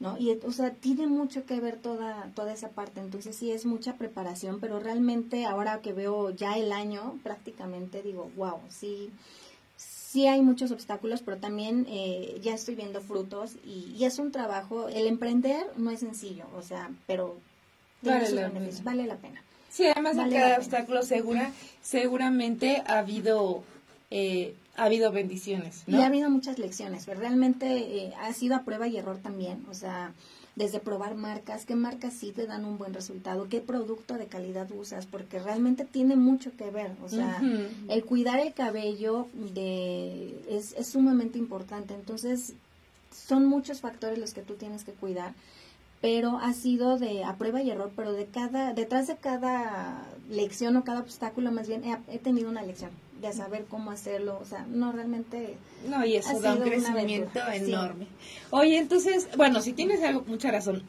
¿No? 0.00 0.18
Y, 0.18 0.32
o 0.44 0.50
sea, 0.50 0.72
tiene 0.72 1.06
mucho 1.06 1.46
que 1.46 1.60
ver 1.60 1.76
toda, 1.76 2.28
toda 2.34 2.52
esa 2.52 2.70
parte, 2.70 3.00
entonces 3.00 3.36
sí 3.36 3.52
es 3.52 3.64
mucha 3.64 3.94
preparación, 3.94 4.58
pero 4.58 4.80
realmente 4.80 5.46
ahora 5.46 5.80
que 5.82 5.92
veo 5.92 6.30
ya 6.30 6.58
el 6.58 6.72
año, 6.72 7.18
prácticamente 7.22 8.02
digo, 8.02 8.28
wow, 8.36 8.58
sí, 8.68 9.10
sí 10.14 10.28
hay 10.28 10.42
muchos 10.42 10.70
obstáculos, 10.70 11.22
pero 11.22 11.38
también 11.38 11.86
eh, 11.88 12.38
ya 12.40 12.54
estoy 12.54 12.76
viendo 12.76 13.00
frutos 13.00 13.56
y, 13.66 14.04
es 14.04 14.20
un 14.20 14.30
trabajo, 14.30 14.88
el 14.88 15.08
emprender 15.08 15.66
no 15.76 15.90
es 15.90 16.00
sencillo, 16.00 16.44
o 16.56 16.62
sea, 16.62 16.88
pero 17.08 17.36
vale, 18.00 18.30
la, 18.30 18.48
vale 18.84 19.06
la 19.06 19.16
pena. 19.16 19.42
Sí, 19.70 19.86
además 19.86 20.16
de 20.16 20.30
cada 20.30 20.58
obstáculo 20.58 21.02
segura, 21.02 21.50
seguramente 21.82 22.82
ha 22.86 23.00
habido... 23.00 23.64
Eh, 24.10 24.54
ha 24.76 24.84
habido 24.84 25.10
bendiciones. 25.10 25.82
¿no? 25.86 25.98
Y 25.98 26.02
ha 26.02 26.06
habido 26.06 26.30
muchas 26.30 26.58
lecciones, 26.58 27.04
pero 27.06 27.20
realmente 27.20 27.66
eh, 27.76 28.12
ha 28.20 28.32
sido 28.32 28.56
a 28.56 28.62
prueba 28.62 28.86
y 28.88 28.96
error 28.96 29.18
también. 29.18 29.64
O 29.70 29.74
sea, 29.74 30.12
desde 30.56 30.78
probar 30.78 31.16
marcas, 31.16 31.66
qué 31.66 31.74
marcas 31.74 32.14
sí 32.14 32.30
te 32.30 32.46
dan 32.46 32.64
un 32.64 32.78
buen 32.78 32.94
resultado, 32.94 33.48
qué 33.48 33.60
producto 33.60 34.14
de 34.14 34.26
calidad 34.26 34.70
usas, 34.70 35.06
porque 35.06 35.40
realmente 35.40 35.84
tiene 35.84 36.14
mucho 36.16 36.52
que 36.56 36.70
ver, 36.70 36.92
o 37.02 37.08
sea, 37.08 37.42
el 37.88 38.04
cuidar 38.04 38.38
el 38.38 38.54
cabello 38.54 39.26
de, 39.34 40.44
es, 40.48 40.72
es 40.74 40.88
sumamente 40.88 41.38
importante, 41.38 41.94
entonces 41.94 42.54
son 43.10 43.46
muchos 43.46 43.80
factores 43.80 44.18
los 44.18 44.32
que 44.32 44.42
tú 44.42 44.54
tienes 44.54 44.84
que 44.84 44.92
cuidar, 44.92 45.34
pero 46.00 46.38
ha 46.38 46.52
sido 46.52 46.98
de 46.98 47.24
a 47.24 47.36
prueba 47.36 47.62
y 47.62 47.70
error, 47.70 47.90
pero 47.96 48.12
de 48.12 48.26
cada, 48.26 48.74
detrás 48.74 49.08
de 49.08 49.16
cada 49.16 50.06
lección 50.30 50.76
o 50.76 50.84
cada 50.84 51.00
obstáculo 51.00 51.50
más 51.50 51.66
bien 51.66 51.82
he 52.08 52.18
tenido 52.18 52.48
una 52.48 52.62
lección 52.62 52.90
de 53.20 53.32
saber 53.32 53.64
cómo 53.68 53.90
hacerlo, 53.90 54.38
o 54.40 54.44
sea, 54.44 54.66
no 54.68 54.92
realmente... 54.92 55.56
No, 55.88 56.04
y 56.04 56.16
eso 56.16 56.40
da 56.40 56.54
un 56.54 56.62
crecimiento 56.62 57.40
enorme. 57.52 58.06
Oye, 58.50 58.78
entonces, 58.78 59.28
bueno, 59.36 59.60
si 59.60 59.72
tienes 59.72 60.02
algo, 60.02 60.24
mucha 60.26 60.50
razón, 60.50 60.82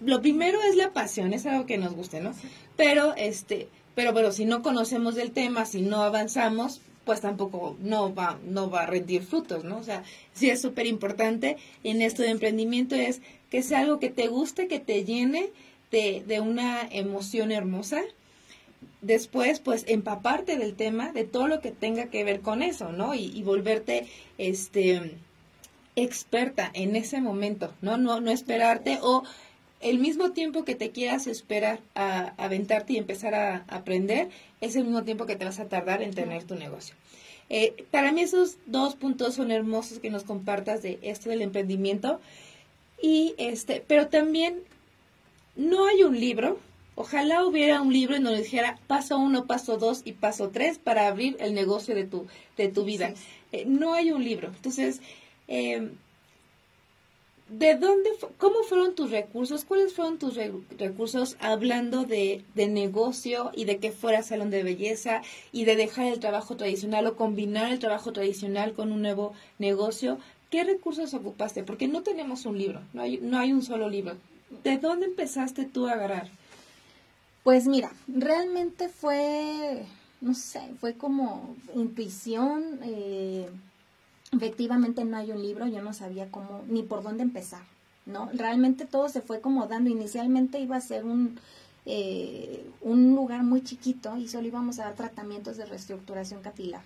lo 0.00 0.20
primero 0.20 0.62
es 0.62 0.76
la 0.76 0.92
pasión, 0.92 1.32
es 1.32 1.46
algo 1.46 1.66
que 1.66 1.78
nos 1.78 1.94
guste, 1.94 2.20
¿no? 2.20 2.32
Pero, 2.76 3.14
este, 3.16 3.68
pero 3.94 4.12
bueno, 4.12 4.32
si 4.32 4.44
no 4.44 4.62
conocemos 4.62 5.14
del 5.14 5.32
tema, 5.32 5.64
si 5.64 5.82
no 5.82 6.02
avanzamos, 6.02 6.80
pues 7.04 7.20
tampoco 7.20 7.76
no 7.80 8.14
va, 8.14 8.38
no 8.44 8.68
va 8.68 8.82
a 8.82 8.86
rendir 8.86 9.22
frutos, 9.22 9.64
¿no? 9.64 9.78
O 9.78 9.82
sea, 9.84 10.02
sí 10.34 10.50
es 10.50 10.60
súper 10.60 10.86
importante 10.86 11.56
en 11.84 12.02
esto 12.02 12.22
de 12.22 12.30
emprendimiento 12.30 12.96
es 12.96 13.22
que 13.48 13.62
sea 13.62 13.80
algo 13.80 14.00
que 14.00 14.10
te 14.10 14.26
guste, 14.26 14.66
que 14.66 14.80
te 14.80 15.04
llene 15.04 15.50
de, 15.92 16.24
de 16.26 16.40
una 16.40 16.82
emoción 16.90 17.52
hermosa, 17.52 18.02
después 19.00 19.60
pues 19.60 19.84
empaparte 19.86 20.58
del 20.58 20.74
tema, 20.74 21.12
de 21.12 21.24
todo 21.24 21.48
lo 21.48 21.60
que 21.60 21.70
tenga 21.70 22.06
que 22.06 22.24
ver 22.24 22.40
con 22.40 22.62
eso, 22.62 22.92
¿no? 22.92 23.14
Y, 23.14 23.42
volverte 23.42 24.06
este 24.38 25.12
experta 25.94 26.70
en 26.74 26.94
ese 26.94 27.20
momento, 27.20 27.72
¿no? 27.80 27.96
No, 27.96 28.20
no 28.20 28.30
esperarte 28.30 28.98
o 29.00 29.22
el 29.80 29.98
mismo 29.98 30.32
tiempo 30.32 30.64
que 30.64 30.74
te 30.74 30.90
quieras 30.90 31.26
esperar 31.26 31.80
a, 31.94 32.34
aventarte 32.36 32.94
y 32.94 32.96
empezar 32.96 33.34
a, 33.34 33.64
aprender, 33.68 34.28
es 34.60 34.76
el 34.76 34.84
mismo 34.84 35.04
tiempo 35.04 35.26
que 35.26 35.36
te 35.36 35.44
vas 35.44 35.60
a 35.60 35.68
tardar 35.68 36.02
en 36.02 36.14
tener 36.14 36.44
tu 36.44 36.54
negocio. 36.54 36.94
Eh, 37.48 37.84
para 37.90 38.10
mí 38.12 38.22
esos 38.22 38.56
dos 38.66 38.96
puntos 38.96 39.34
son 39.34 39.50
hermosos 39.50 40.00
que 40.00 40.10
nos 40.10 40.24
compartas 40.24 40.82
de 40.82 40.98
esto 41.02 41.30
del 41.30 41.42
emprendimiento. 41.42 42.20
Y 43.00 43.34
este, 43.38 43.84
pero 43.86 44.08
también 44.08 44.62
no 45.54 45.86
hay 45.86 46.02
un 46.02 46.18
libro. 46.18 46.58
Ojalá 46.98 47.44
hubiera 47.44 47.82
un 47.82 47.92
libro 47.92 48.16
en 48.16 48.24
donde 48.24 48.40
dijera 48.40 48.78
paso 48.86 49.18
uno, 49.18 49.46
paso 49.46 49.76
dos 49.76 50.00
y 50.06 50.12
paso 50.12 50.48
tres 50.48 50.78
para 50.78 51.06
abrir 51.06 51.36
el 51.40 51.52
negocio 51.52 51.94
de 51.94 52.04
tu, 52.04 52.26
de 52.56 52.68
tu 52.68 52.84
vida. 52.84 53.12
Eh, 53.52 53.64
no 53.66 53.92
hay 53.92 54.12
un 54.12 54.24
libro. 54.24 54.48
Entonces, 54.48 55.02
eh, 55.46 55.90
¿de 57.50 57.74
dónde, 57.74 58.08
cómo 58.38 58.62
fueron 58.62 58.94
tus 58.94 59.10
recursos? 59.10 59.66
¿Cuáles 59.66 59.92
fueron 59.92 60.18
tus 60.18 60.38
recursos 60.78 61.36
hablando 61.38 62.04
de, 62.04 62.42
de, 62.54 62.66
negocio 62.66 63.50
y 63.54 63.66
de 63.66 63.76
que 63.76 63.92
fuera 63.92 64.22
salón 64.22 64.48
de 64.48 64.62
belleza 64.62 65.20
y 65.52 65.66
de 65.66 65.76
dejar 65.76 66.06
el 66.06 66.18
trabajo 66.18 66.56
tradicional 66.56 67.06
o 67.06 67.16
combinar 67.16 67.70
el 67.70 67.78
trabajo 67.78 68.14
tradicional 68.14 68.72
con 68.72 68.90
un 68.90 69.02
nuevo 69.02 69.34
negocio? 69.58 70.18
¿Qué 70.48 70.64
recursos 70.64 71.12
ocupaste? 71.12 71.62
Porque 71.62 71.88
no 71.88 72.02
tenemos 72.02 72.46
un 72.46 72.56
libro, 72.56 72.80
no 72.94 73.02
hay, 73.02 73.18
no 73.18 73.38
hay 73.38 73.52
un 73.52 73.60
solo 73.60 73.90
libro. 73.90 74.16
¿De 74.64 74.78
dónde 74.78 75.04
empezaste 75.04 75.66
tú 75.66 75.88
a 75.88 75.92
agarrar? 75.92 76.30
Pues 77.46 77.68
mira, 77.68 77.92
realmente 78.08 78.88
fue, 78.88 79.86
no 80.20 80.34
sé, 80.34 80.62
fue 80.80 80.94
como 80.94 81.54
intuición. 81.76 82.80
Eh, 82.82 83.48
efectivamente 84.32 85.04
no 85.04 85.16
hay 85.16 85.30
un 85.30 85.40
libro, 85.40 85.68
yo 85.68 85.80
no 85.80 85.92
sabía 85.94 86.28
cómo 86.28 86.64
ni 86.66 86.82
por 86.82 87.04
dónde 87.04 87.22
empezar, 87.22 87.62
¿no? 88.04 88.28
Realmente 88.32 88.84
todo 88.84 89.08
se 89.08 89.20
fue 89.20 89.40
como 89.40 89.68
dando. 89.68 89.90
Inicialmente 89.90 90.58
iba 90.58 90.74
a 90.74 90.80
ser 90.80 91.04
un, 91.04 91.38
eh, 91.84 92.68
un 92.80 93.14
lugar 93.14 93.44
muy 93.44 93.62
chiquito 93.62 94.16
y 94.16 94.26
solo 94.26 94.48
íbamos 94.48 94.80
a 94.80 94.86
dar 94.86 94.94
tratamientos 94.96 95.56
de 95.56 95.66
reestructuración 95.66 96.42
capilar. 96.42 96.82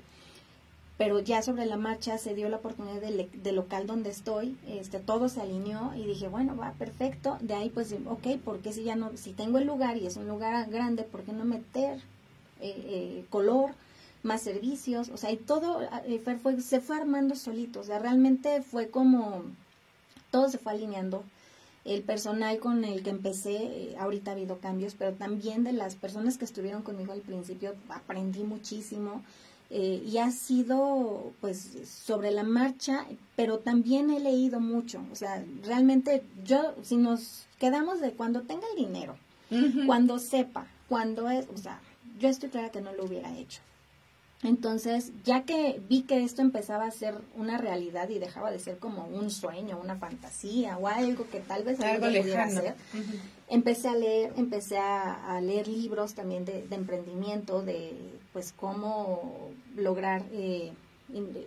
Pero 1.01 1.19
ya 1.19 1.41
sobre 1.41 1.65
la 1.65 1.79
marcha 1.79 2.19
se 2.19 2.35
dio 2.35 2.51
la 2.51 2.59
oportunidad 2.59 3.01
del 3.01 3.57
local 3.57 3.87
donde 3.87 4.11
estoy, 4.11 4.59
este, 4.69 4.99
todo 5.01 5.31
se 5.31 5.41
alineó 5.41 5.95
y 5.97 6.05
dije, 6.05 6.29
bueno, 6.29 6.55
va 6.55 6.73
perfecto. 6.73 7.39
De 7.41 7.55
ahí 7.55 7.71
pues, 7.71 7.95
ok, 8.05 8.39
porque 8.45 8.75
si 8.75 8.85
ya 8.85 8.97
no, 8.97 9.11
si 9.17 9.33
tengo 9.33 9.57
el 9.57 9.67
lugar 9.67 9.97
y 9.97 10.07
es 10.07 10.19
un 10.19 10.29
lugar 10.29 10.69
grande, 10.69 11.05
¿por 11.05 11.23
qué 11.23 11.33
no 11.33 11.47
meter 11.47 12.01
eh, 12.61 12.75
eh, 12.85 13.25
color? 13.31 13.71
más 14.23 14.43
servicios, 14.43 15.09
o 15.09 15.17
sea, 15.17 15.33
y 15.33 15.39
todo 15.39 15.81
eh, 16.05 16.21
fue, 16.43 16.61
se 16.61 16.83
fue 16.83 16.97
armando 16.99 17.35
solito, 17.35 17.81
o 17.81 17.85
sea, 17.85 17.99
realmente 17.99 18.61
fue 18.61 18.91
como, 18.91 19.45
todo 20.31 20.51
se 20.51 20.59
fue 20.59 20.73
alineando. 20.73 21.25
El 21.87 22.03
personal 22.03 22.59
con 22.59 22.85
el 22.85 23.03
que 23.03 23.09
empecé, 23.09 23.97
ahorita 23.99 24.33
ha 24.33 24.35
habido 24.35 24.59
cambios, 24.59 24.95
pero 24.99 25.17
también 25.17 25.65
de 25.65 25.73
las 25.73 25.95
personas 25.95 26.37
que 26.37 26.45
estuvieron 26.45 26.83
conmigo 26.83 27.15
al 27.15 27.23
principio, 27.23 27.75
aprendí 27.89 28.43
muchísimo. 28.43 29.23
Eh, 29.73 30.03
y 30.05 30.19
ha 30.19 30.33
sido 30.33 31.33
pues 31.41 31.79
sobre 31.89 32.33
la 32.33 32.43
marcha, 32.43 33.07
pero 33.37 33.61
también 33.61 34.11
he 34.11 34.19
leído 34.19 34.59
mucho, 34.59 35.01
o 35.13 35.15
sea, 35.15 35.45
realmente 35.65 36.25
yo, 36.45 36.75
si 36.83 36.97
nos 36.97 37.47
quedamos 37.61 38.01
de 38.01 38.11
cuando 38.11 38.43
tenga 38.43 38.67
el 38.75 38.85
dinero, 38.85 39.17
cuando 39.87 40.19
sepa, 40.19 40.67
cuando 40.89 41.31
es, 41.31 41.47
o 41.55 41.57
sea, 41.57 41.81
yo 42.19 42.29
estoy 42.29 42.49
clara 42.49 42.71
que 42.71 42.81
no 42.81 42.93
lo 42.93 43.05
hubiera 43.05 43.37
hecho. 43.37 43.61
Entonces, 44.43 45.13
ya 45.23 45.43
que 45.43 45.83
vi 45.89 46.03
que 46.03 46.25
esto 46.25 46.41
empezaba 46.41 46.87
a 46.87 46.91
ser 46.91 47.15
una 47.37 47.59
realidad 47.59 48.09
y 48.09 48.19
dejaba 48.19 48.51
de 48.51 48.59
ser 48.59 48.79
como 48.79 49.05
un 49.05 49.31
sueño, 49.31 49.79
una 49.83 49.97
fantasía 49.97 50.79
o 50.79 50.89
algo 50.89 51.29
que 51.29 51.41
tal 51.41 51.63
vez 51.63 51.79
algo 51.81 52.07
pudiera 52.07 52.45
hacer, 52.45 52.75
empecé 53.49 53.89
a 53.89 53.95
leer, 53.95 54.33
empecé 54.37 54.79
a, 54.79 55.39
leer 55.43 55.69
libros 55.69 56.15
también 56.15 56.47
de, 56.47 56.65
emprendimiento, 56.71 57.61
de 57.63 57.95
pues 58.33 58.53
cómo 58.57 59.51
lograr, 59.77 60.23
eh, 60.33 60.73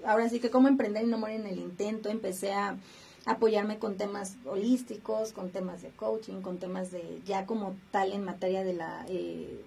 ahora 0.06 0.30
sí 0.30 0.40
que 0.40 0.50
cómo 0.50 0.68
emprender 0.68 1.04
y 1.04 1.08
no 1.08 1.18
morir 1.18 1.42
en 1.42 1.48
el 1.48 1.60
intento, 1.60 2.10
empecé 2.10 2.54
a 2.54 2.78
apoyarme 3.26 3.80
con 3.80 3.96
temas 3.96 4.36
holísticos, 4.46 5.32
con 5.32 5.50
temas 5.50 5.82
de 5.82 5.90
coaching, 5.90 6.42
con 6.42 6.58
temas 6.58 6.92
de 6.92 7.22
ya 7.26 7.46
como 7.46 7.76
tal 7.92 8.12
en 8.12 8.24
materia 8.24 8.64
de 8.64 8.74
la 8.74 9.06
eh, 9.08 9.64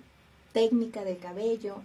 técnica 0.52 1.04
del 1.04 1.18
cabello 1.18 1.76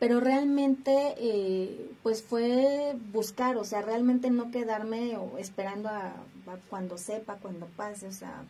pero 0.00 0.18
realmente 0.18 1.14
eh, 1.18 1.90
pues 2.02 2.22
fue 2.22 2.96
buscar, 3.12 3.58
o 3.58 3.64
sea, 3.64 3.82
realmente 3.82 4.30
no 4.30 4.50
quedarme 4.50 5.18
o 5.18 5.36
esperando 5.36 5.90
a, 5.90 6.14
cuando 6.70 6.96
sepa, 6.96 7.36
cuando 7.36 7.66
pase, 7.66 8.08
o 8.08 8.12
sea. 8.12 8.42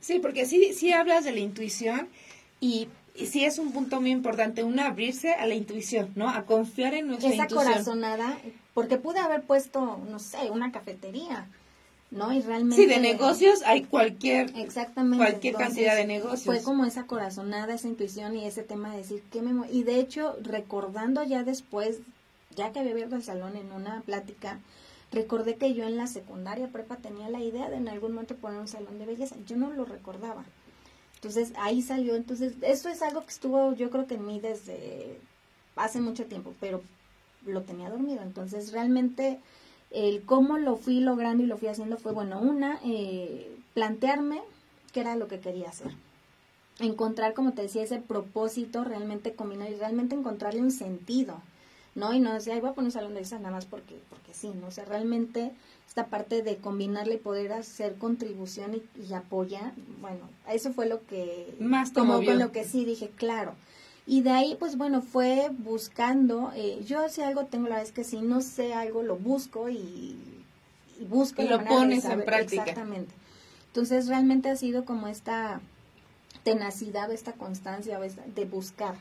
Sí, 0.00 0.20
porque 0.20 0.46
sí, 0.46 0.72
sí 0.72 0.92
hablas 0.92 1.24
de 1.24 1.32
la 1.32 1.40
intuición 1.40 2.08
y, 2.60 2.88
sí 3.14 3.44
es 3.44 3.58
un 3.58 3.72
punto 3.72 4.00
muy 4.00 4.10
importante, 4.10 4.64
uno 4.64 4.82
abrirse 4.82 5.34
a 5.34 5.46
la 5.46 5.54
intuición, 5.54 6.10
¿no? 6.14 6.28
A 6.28 6.44
confiar 6.44 6.94
en 6.94 7.08
nuestra 7.08 7.30
Esa 7.30 7.46
corazonada, 7.46 8.38
porque 8.74 8.96
pude 8.96 9.18
haber 9.18 9.42
puesto, 9.42 10.00
no 10.08 10.18
sé, 10.18 10.50
una 10.50 10.72
cafetería, 10.72 11.46
¿no? 12.10 12.32
Y 12.32 12.40
realmente... 12.40 12.82
Sí, 12.82 12.88
de 12.88 12.98
negocios 12.98 13.62
hay 13.64 13.84
cualquier, 13.84 14.56
exactamente, 14.56 15.24
cualquier 15.24 15.54
cantidad 15.54 15.96
de 15.96 16.06
negocios. 16.06 16.44
Fue 16.44 16.62
como 16.62 16.84
esa 16.84 17.06
corazonada, 17.06 17.74
esa 17.74 17.88
intuición 17.88 18.36
y 18.36 18.46
ese 18.46 18.62
tema 18.62 18.90
de 18.90 18.98
decir, 18.98 19.22
¿qué 19.30 19.42
me... 19.42 19.70
Y 19.70 19.82
de 19.82 20.00
hecho, 20.00 20.36
recordando 20.42 21.22
ya 21.22 21.44
después, 21.44 21.98
ya 22.56 22.72
que 22.72 22.80
había 22.80 22.92
abierto 22.92 23.16
el 23.16 23.22
salón 23.22 23.56
en 23.56 23.72
una 23.72 24.00
plática, 24.02 24.58
recordé 25.12 25.56
que 25.56 25.74
yo 25.74 25.84
en 25.84 25.96
la 25.96 26.06
secundaria 26.06 26.68
prepa 26.68 26.96
tenía 26.96 27.28
la 27.28 27.40
idea 27.40 27.68
de 27.68 27.76
en 27.76 27.88
algún 27.88 28.12
momento 28.12 28.36
poner 28.36 28.60
un 28.60 28.68
salón 28.68 28.98
de 28.98 29.06
belleza. 29.06 29.36
Yo 29.46 29.56
no 29.56 29.70
lo 29.70 29.84
recordaba. 29.84 30.44
Entonces 31.20 31.52
ahí 31.56 31.82
salió. 31.82 32.14
Entonces, 32.16 32.54
eso 32.62 32.88
es 32.88 33.02
algo 33.02 33.20
que 33.22 33.30
estuvo 33.30 33.74
yo 33.74 33.90
creo 33.90 34.06
que 34.06 34.14
en 34.14 34.26
mí 34.26 34.40
desde 34.40 35.18
hace 35.76 36.00
mucho 36.00 36.24
tiempo, 36.24 36.54
pero 36.60 36.82
lo 37.46 37.62
tenía 37.62 37.90
dormido. 37.90 38.22
Entonces 38.22 38.72
realmente 38.72 39.38
el 39.90 40.22
cómo 40.22 40.58
lo 40.58 40.76
fui 40.76 41.00
logrando 41.00 41.42
y 41.42 41.46
lo 41.46 41.58
fui 41.58 41.68
haciendo 41.68 41.96
fue, 41.98 42.12
bueno, 42.12 42.40
una, 42.40 42.78
eh, 42.84 43.54
plantearme 43.74 44.40
qué 44.92 45.00
era 45.00 45.16
lo 45.16 45.28
que 45.28 45.40
quería 45.40 45.68
hacer. 45.68 45.92
Encontrar, 46.78 47.34
como 47.34 47.52
te 47.52 47.62
decía, 47.62 47.82
ese 47.82 47.98
propósito 47.98 48.84
realmente 48.84 49.34
combinar 49.34 49.70
y 49.70 49.74
realmente 49.74 50.14
encontrarle 50.14 50.60
un 50.60 50.70
sentido, 50.70 51.40
¿no? 51.94 52.12
Y 52.12 52.20
no 52.20 52.32
decir, 52.32 52.52
ay, 52.52 52.60
voy 52.60 52.70
a 52.70 52.72
poner 52.72 52.86
un 52.86 52.92
salón 52.92 53.14
de 53.14 53.20
esas 53.20 53.40
nada 53.40 53.54
más 53.54 53.66
porque, 53.66 53.98
porque 54.08 54.32
sí, 54.32 54.52
¿no? 54.60 54.68
O 54.68 54.70
sea, 54.70 54.84
realmente 54.84 55.52
esta 55.88 56.06
parte 56.06 56.42
de 56.42 56.56
combinarle 56.56 57.14
y 57.14 57.18
poder 57.18 57.52
hacer 57.52 57.96
contribución 57.96 58.80
y, 58.96 59.12
apoyar, 59.12 59.72
bueno, 60.00 60.20
eso 60.48 60.72
fue 60.72 60.86
lo 60.86 61.04
que... 61.06 61.54
Más 61.58 61.90
como 61.90 62.24
con 62.24 62.38
lo 62.38 62.52
que 62.52 62.64
sí 62.64 62.84
dije, 62.84 63.10
claro. 63.16 63.54
Y 64.06 64.22
de 64.22 64.30
ahí, 64.30 64.56
pues 64.58 64.76
bueno, 64.76 65.02
fue 65.02 65.50
buscando, 65.50 66.52
eh, 66.54 66.82
yo 66.86 67.08
si 67.08 67.22
algo 67.22 67.46
tengo 67.46 67.68
la 67.68 67.80
vez 67.80 67.92
que 67.92 68.04
si 68.04 68.20
no 68.20 68.40
sé 68.40 68.72
algo, 68.72 69.02
lo 69.02 69.16
busco 69.16 69.68
y, 69.68 70.16
y 71.00 71.04
busco. 71.08 71.42
Y 71.42 71.48
lo 71.48 71.64
pones 71.64 72.04
en 72.04 72.24
práctica. 72.24 72.62
Exactamente. 72.62 73.12
Entonces 73.66 74.08
realmente 74.08 74.48
ha 74.48 74.56
sido 74.56 74.84
como 74.84 75.06
esta 75.06 75.60
tenacidad, 76.44 77.12
esta 77.12 77.32
constancia 77.32 77.98
de 77.98 78.44
buscar. 78.44 78.94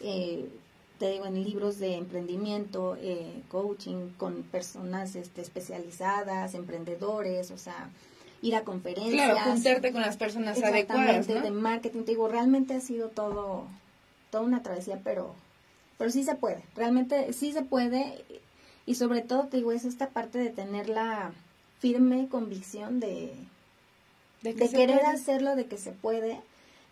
Eh, 0.00 0.48
te 0.98 1.10
digo, 1.10 1.26
en 1.26 1.42
libros 1.42 1.78
de 1.78 1.96
emprendimiento, 1.96 2.96
eh, 3.00 3.42
coaching 3.48 4.10
con 4.16 4.42
personas 4.44 5.16
este, 5.16 5.40
especializadas, 5.40 6.54
emprendedores, 6.54 7.50
o 7.50 7.58
sea, 7.58 7.90
ir 8.42 8.54
a 8.54 8.62
conferencias. 8.62 9.30
Claro, 9.30 9.52
juntarte 9.52 9.92
con 9.92 10.02
las 10.02 10.16
personas 10.16 10.62
adecuadas. 10.62 11.28
¿no? 11.28 11.40
de 11.40 11.50
marketing, 11.50 12.02
te 12.04 12.12
digo, 12.12 12.28
realmente 12.28 12.74
ha 12.74 12.80
sido 12.80 13.08
todo, 13.08 13.66
toda 14.30 14.44
una 14.44 14.62
travesía, 14.62 15.00
pero, 15.02 15.34
pero 15.98 16.10
sí 16.10 16.22
se 16.22 16.36
puede, 16.36 16.62
realmente 16.76 17.32
sí 17.32 17.52
se 17.52 17.62
puede 17.62 18.24
y 18.86 18.94
sobre 18.96 19.22
todo 19.22 19.46
te 19.46 19.56
digo 19.56 19.72
es 19.72 19.84
esta 19.84 20.10
parte 20.10 20.38
de 20.38 20.50
tener 20.50 20.88
la 20.88 21.32
firme 21.80 22.28
convicción 22.28 23.00
de, 23.00 23.32
de, 24.42 24.54
querer 24.54 25.04
hacerlo, 25.06 25.56
de 25.56 25.66
que 25.66 25.78
se 25.78 25.92
puede 25.92 26.40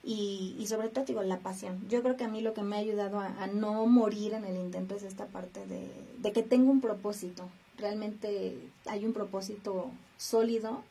y, 0.02 0.56
y 0.58 0.66
sobre 0.66 0.88
todo 0.88 1.04
digo 1.04 1.22
la 1.22 1.38
pasión. 1.38 1.80
Yo 1.88 2.02
creo 2.02 2.16
que 2.16 2.24
a 2.24 2.28
mí 2.28 2.40
lo 2.40 2.54
que 2.54 2.62
me 2.62 2.76
ha 2.76 2.80
ayudado 2.80 3.20
a, 3.20 3.46
no 3.46 3.86
morir 3.86 4.34
en 4.34 4.44
el 4.44 4.56
intento 4.56 4.94
es 4.94 5.02
esta 5.02 5.26
parte 5.26 5.66
de, 5.66 5.88
de 6.18 6.32
que 6.32 6.42
tengo 6.42 6.70
un 6.70 6.80
propósito, 6.80 7.48
realmente 7.78 8.58
hay 8.86 9.04
un 9.04 9.12
propósito 9.12 9.90
sólido 10.16 10.82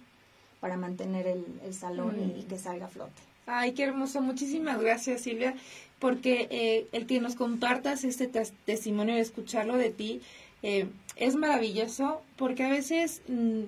para 0.60 0.78
mantener 0.78 1.28
el, 1.28 1.46
el 1.64 1.74
salón 1.74 2.18
y, 2.20 2.40
y, 2.40 2.44
que 2.44 2.58
salga 2.58 2.86
a 2.86 2.90
flote. 2.90 3.22
Ay, 3.48 3.74
qué 3.74 3.84
hermoso. 3.84 4.22
Muchísimas 4.22 4.80
gracias, 4.80 5.22
Silvia 5.22 5.56
porque 6.02 6.48
eh, 6.50 6.88
el 6.94 7.06
que 7.06 7.22
nos 7.22 7.36
compartas 7.36 8.04
este 8.04 8.28
testimonio 8.66 9.14
de 9.14 9.22
escucharlo 9.22 9.78
de 9.78 9.92
ti 9.92 10.20
eh, 10.64 10.88
es 11.16 11.36
maravilloso, 11.36 12.24
porque 12.38 12.64
a 12.64 12.70
veces 12.70 13.22
mm, 13.28 13.66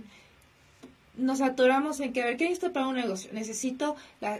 nos 1.15 1.41
atoramos 1.41 1.99
en 1.99 2.11
que, 2.11 2.23
a 2.23 2.25
ver, 2.25 2.37
¿qué 2.37 2.45
necesito 2.45 2.73
para 2.73 2.87
un 2.87 2.95
negocio? 2.95 3.29
Necesito 3.33 3.95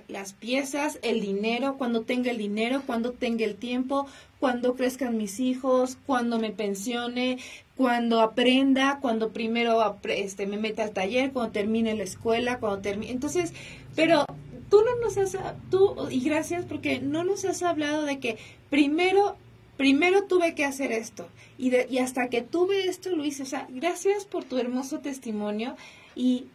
las 0.07 0.33
piezas, 0.33 0.99
el 1.03 1.21
dinero, 1.21 1.77
cuando 1.77 2.01
tenga 2.01 2.31
el 2.31 2.38
dinero, 2.38 2.81
cuando 2.86 3.12
tenga 3.12 3.45
el 3.45 3.55
tiempo, 3.55 4.07
cuando 4.39 4.75
crezcan 4.75 5.17
mis 5.17 5.39
hijos, 5.39 5.97
cuando 6.05 6.39
me 6.39 6.51
pensione, 6.51 7.38
cuando 7.75 8.21
aprenda, 8.21 8.99
cuando 9.01 9.31
primero 9.31 9.97
este, 10.07 10.47
me 10.47 10.57
meta 10.57 10.83
al 10.83 10.91
taller, 10.91 11.31
cuando 11.31 11.51
termine 11.51 11.95
la 11.95 12.03
escuela, 12.03 12.59
cuando 12.59 12.79
termine. 12.79 13.12
Entonces, 13.12 13.53
pero 13.95 14.25
tú 14.69 14.81
no 14.81 15.05
nos 15.05 15.17
has, 15.17 15.38
tú, 15.69 16.07
y 16.09 16.21
gracias 16.21 16.65
porque 16.65 16.99
no 16.99 17.23
nos 17.23 17.45
has 17.45 17.62
hablado 17.62 18.03
de 18.03 18.19
que 18.19 18.38
primero 18.69 19.38
primero 19.77 20.25
tuve 20.25 20.53
que 20.55 20.65
hacer 20.65 20.91
esto 20.91 21.27
y, 21.57 21.69
de, 21.71 21.88
y 21.89 21.97
hasta 21.97 22.29
que 22.29 22.41
tuve 22.41 22.88
esto 22.88 23.09
lo 23.09 23.25
hice. 23.25 23.43
O 23.43 23.45
sea, 23.45 23.67
gracias 23.69 24.25
por 24.25 24.43
tu 24.43 24.57
hermoso 24.57 24.99
testimonio 24.99 25.75
y 26.15 26.45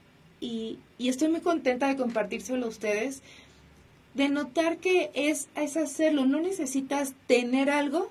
y, 0.40 0.79
estoy 0.98 1.29
muy 1.29 1.40
contenta 1.40 1.88
de 1.88 1.96
compartírselo 1.96 2.66
a 2.66 2.68
ustedes, 2.68 3.22
de 4.14 4.29
notar 4.29 4.79
que 4.79 5.11
es, 5.14 5.48
es 5.55 5.77
hacerlo, 5.77 6.27
no 6.27 6.40
necesitas 6.40 7.14
tener 7.27 7.70
algo 7.70 8.11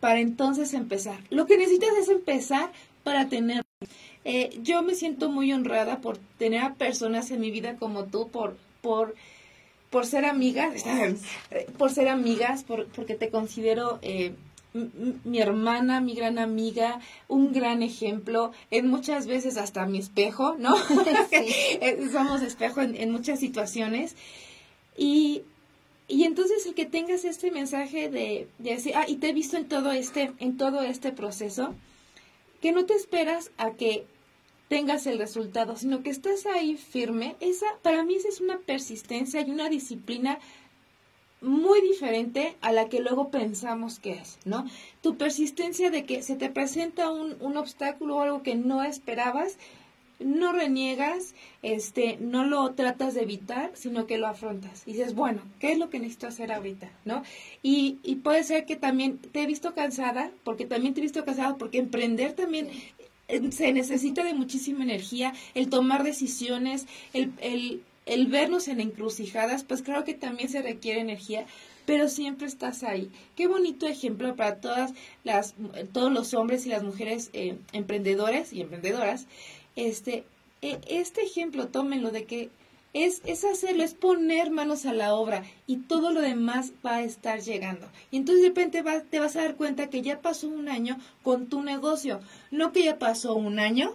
para 0.00 0.20
entonces 0.20 0.74
empezar. 0.74 1.18
Lo 1.30 1.46
que 1.46 1.56
necesitas 1.56 1.90
es 2.00 2.08
empezar 2.08 2.72
para 3.04 3.28
tener. 3.28 3.64
Eh, 4.24 4.58
yo 4.62 4.82
me 4.82 4.94
siento 4.94 5.30
muy 5.30 5.52
honrada 5.52 6.00
por 6.00 6.18
tener 6.38 6.62
a 6.62 6.74
personas 6.74 7.30
en 7.30 7.40
mi 7.40 7.50
vida 7.50 7.76
como 7.76 8.04
tú, 8.04 8.28
por, 8.28 8.56
por, 8.82 9.14
por 9.90 10.06
ser 10.06 10.24
amigas, 10.24 10.84
por 11.78 11.92
ser 11.92 12.08
amigas, 12.08 12.64
por, 12.64 12.86
porque 12.88 13.14
te 13.14 13.30
considero 13.30 13.98
eh, 14.02 14.32
mi 15.24 15.38
hermana, 15.40 16.00
mi 16.00 16.14
gran 16.14 16.38
amiga, 16.38 17.00
un 17.28 17.52
gran 17.52 17.82
ejemplo, 17.82 18.52
en 18.70 18.88
muchas 18.88 19.26
veces 19.26 19.56
hasta 19.56 19.86
mi 19.86 19.98
espejo, 19.98 20.56
¿no? 20.58 20.74
Somos 22.12 22.42
espejo 22.42 22.80
en, 22.80 23.10
muchas 23.10 23.40
situaciones. 23.40 24.16
Y, 24.96 25.42
y, 26.08 26.24
entonces 26.24 26.66
el 26.66 26.74
que 26.74 26.86
tengas 26.86 27.24
este 27.24 27.50
mensaje 27.50 28.08
de, 28.08 28.48
de, 28.58 28.70
decir, 28.70 28.92
ah, 28.96 29.04
y 29.06 29.16
te 29.16 29.30
he 29.30 29.32
visto 29.32 29.56
en 29.56 29.68
todo 29.68 29.92
este, 29.92 30.32
en 30.38 30.56
todo 30.56 30.82
este 30.82 31.12
proceso, 31.12 31.74
que 32.60 32.72
no 32.72 32.86
te 32.86 32.94
esperas 32.94 33.50
a 33.58 33.72
que 33.72 34.06
tengas 34.68 35.06
el 35.06 35.18
resultado, 35.18 35.76
sino 35.76 36.02
que 36.02 36.10
estás 36.10 36.46
ahí 36.46 36.76
firme, 36.76 37.36
esa, 37.40 37.66
para 37.82 38.04
mí 38.04 38.16
esa 38.16 38.28
es 38.28 38.40
una 38.40 38.58
persistencia 38.58 39.40
y 39.40 39.50
una 39.50 39.68
disciplina 39.68 40.38
muy 41.40 41.80
diferente 41.82 42.56
a 42.60 42.72
la 42.72 42.88
que 42.88 43.00
luego 43.00 43.30
pensamos 43.30 43.98
que 43.98 44.12
es, 44.12 44.38
¿no? 44.44 44.66
Tu 45.02 45.16
persistencia 45.16 45.90
de 45.90 46.04
que 46.04 46.22
se 46.22 46.36
te 46.36 46.50
presenta 46.50 47.10
un, 47.10 47.36
un 47.40 47.56
obstáculo 47.56 48.16
o 48.16 48.20
algo 48.22 48.42
que 48.42 48.54
no 48.54 48.82
esperabas, 48.82 49.58
no 50.18 50.52
reniegas, 50.52 51.34
este, 51.62 52.16
no 52.20 52.44
lo 52.44 52.72
tratas 52.72 53.14
de 53.14 53.22
evitar, 53.22 53.70
sino 53.74 54.06
que 54.06 54.18
lo 54.18 54.26
afrontas. 54.26 54.82
Y 54.86 54.92
dices, 54.92 55.14
bueno, 55.14 55.42
¿qué 55.60 55.72
es 55.72 55.78
lo 55.78 55.90
que 55.90 55.98
necesito 55.98 56.28
hacer 56.28 56.52
ahorita? 56.52 56.90
¿No? 57.04 57.22
Y, 57.62 57.98
y 58.02 58.16
puede 58.16 58.42
ser 58.44 58.64
que 58.64 58.76
también 58.76 59.18
te 59.18 59.42
he 59.42 59.46
visto 59.46 59.74
cansada, 59.74 60.30
porque 60.42 60.64
también 60.64 60.94
te 60.94 61.00
he 61.00 61.02
visto 61.02 61.24
cansada, 61.24 61.56
porque 61.56 61.78
emprender 61.78 62.32
también 62.32 62.70
eh, 63.28 63.52
se 63.52 63.72
necesita 63.72 64.24
de 64.24 64.34
muchísima 64.34 64.84
energía, 64.84 65.34
el 65.54 65.68
tomar 65.68 66.02
decisiones, 66.02 66.86
el, 67.12 67.32
el 67.40 67.82
el 68.06 68.28
vernos 68.28 68.68
en 68.68 68.80
encrucijadas, 68.80 69.64
pues 69.64 69.82
creo 69.82 70.04
que 70.04 70.14
también 70.14 70.48
se 70.48 70.62
requiere 70.62 71.00
energía, 71.00 71.46
pero 71.84 72.08
siempre 72.08 72.46
estás 72.46 72.82
ahí. 72.82 73.10
Qué 73.34 73.48
bonito 73.48 73.86
ejemplo 73.86 74.34
para 74.36 74.60
todas 74.60 74.92
las, 75.24 75.54
todos 75.92 76.12
los 76.12 76.32
hombres 76.34 76.64
y 76.66 76.70
las 76.70 76.84
mujeres 76.84 77.30
eh, 77.32 77.58
emprendedores 77.72 78.52
y 78.52 78.60
emprendedoras. 78.60 79.26
Este, 79.74 80.24
e, 80.62 80.78
este 80.88 81.22
ejemplo, 81.22 81.68
tómenlo 81.68 82.10
de 82.10 82.24
que 82.24 82.50
es, 82.92 83.20
es 83.26 83.44
hacerlo, 83.44 83.82
es 83.82 83.94
poner 83.94 84.50
manos 84.50 84.86
a 84.86 84.94
la 84.94 85.14
obra 85.14 85.44
y 85.66 85.76
todo 85.78 86.12
lo 86.12 86.22
demás 86.22 86.72
va 86.84 86.96
a 86.96 87.02
estar 87.02 87.40
llegando. 87.40 87.86
Y 88.10 88.16
entonces 88.16 88.42
de 88.42 88.48
repente 88.48 88.82
te 89.10 89.20
vas 89.20 89.36
a 89.36 89.42
dar 89.42 89.56
cuenta 89.56 89.90
que 89.90 90.00
ya 90.00 90.20
pasó 90.20 90.48
un 90.48 90.68
año 90.68 90.98
con 91.22 91.48
tu 91.48 91.62
negocio, 91.62 92.20
no 92.50 92.72
que 92.72 92.84
ya 92.84 92.98
pasó 92.98 93.34
un 93.34 93.58
año 93.58 93.94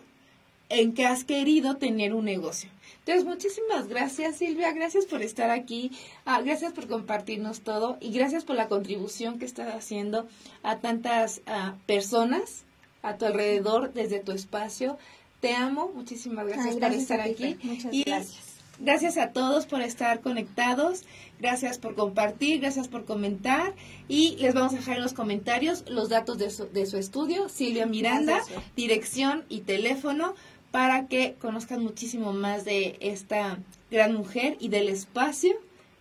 en 0.72 0.94
que 0.94 1.06
has 1.06 1.24
querido 1.24 1.78
tener 1.78 2.14
un 2.14 2.26
negocio. 2.26 2.70
Entonces, 3.00 3.26
muchísimas 3.26 3.88
gracias 3.88 4.38
Silvia, 4.38 4.72
gracias 4.74 5.06
por 5.06 5.24
estar 5.24 5.50
aquí, 5.50 5.92
ah, 6.26 6.42
gracias 6.42 6.72
por 6.72 6.88
compartirnos 6.88 7.62
todo 7.62 7.98
y 8.00 8.12
gracias 8.12 8.44
por 8.46 8.56
la 8.56 8.68
contribución 8.68 9.40
que 9.40 9.46
estás 9.46 9.74
haciendo 9.74 10.28
a 10.62 10.78
tantas 10.78 11.42
ah, 11.48 11.76
personas 11.88 12.64
a 13.02 13.18
tu 13.18 13.26
alrededor 13.26 13.94
desde 13.94 14.20
tu 14.20 14.32
espacio. 14.32 14.98
Te 15.40 15.56
amo, 15.56 15.92
muchísimas 15.96 16.46
gracias, 16.46 16.76
por 16.76 16.92
estar 16.92 17.22
aquí. 17.22 17.58
Muchas 17.64 17.92
gracias. 18.06 18.52
Gracias 18.80 19.18
a 19.18 19.32
todos 19.32 19.68
por 19.68 19.82
estar 19.82 20.22
conectados, 20.22 21.04
gracias 21.40 21.78
por 21.78 21.94
compartir, 21.94 22.62
gracias 22.62 22.88
por 22.88 23.06
comentar 23.06 23.76
y 24.08 24.38
les 24.38 24.56
vamos 24.56 24.74
a 24.74 24.78
dejar 24.78 24.98
en 24.98 25.04
los 25.04 25.14
comentarios 25.14 25.84
los 25.88 26.10
datos 26.10 26.40
de 26.40 26.50
su, 26.50 26.68
de 26.68 26.88
su 26.88 26.98
estudio, 26.98 27.48
Silvia 27.48 27.86
Miranda, 27.86 28.42
dirección 28.76 29.44
y 29.50 29.62
teléfono 29.62 30.34
para 30.72 31.08
que 31.08 31.36
conozcan 31.40 31.84
muchísimo 31.84 32.34
más 32.34 32.66
de 32.66 32.98
esta 33.02 33.60
gran 33.90 34.14
mujer 34.14 34.58
y 34.60 34.70
del 34.70 34.90
espacio 34.90 35.54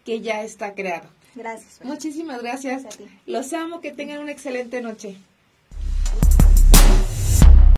que 0.05 0.21
ya 0.21 0.43
está 0.43 0.75
creado. 0.75 1.09
Gracias. 1.35 1.81
Muchísimas 1.83 2.43
gracias. 2.43 2.85
Los 3.27 3.53
amo, 3.53 3.81
que 3.81 3.93
tengan 3.93 4.21
una 4.21 4.33
excelente 4.33 4.81
noche. 4.81 5.17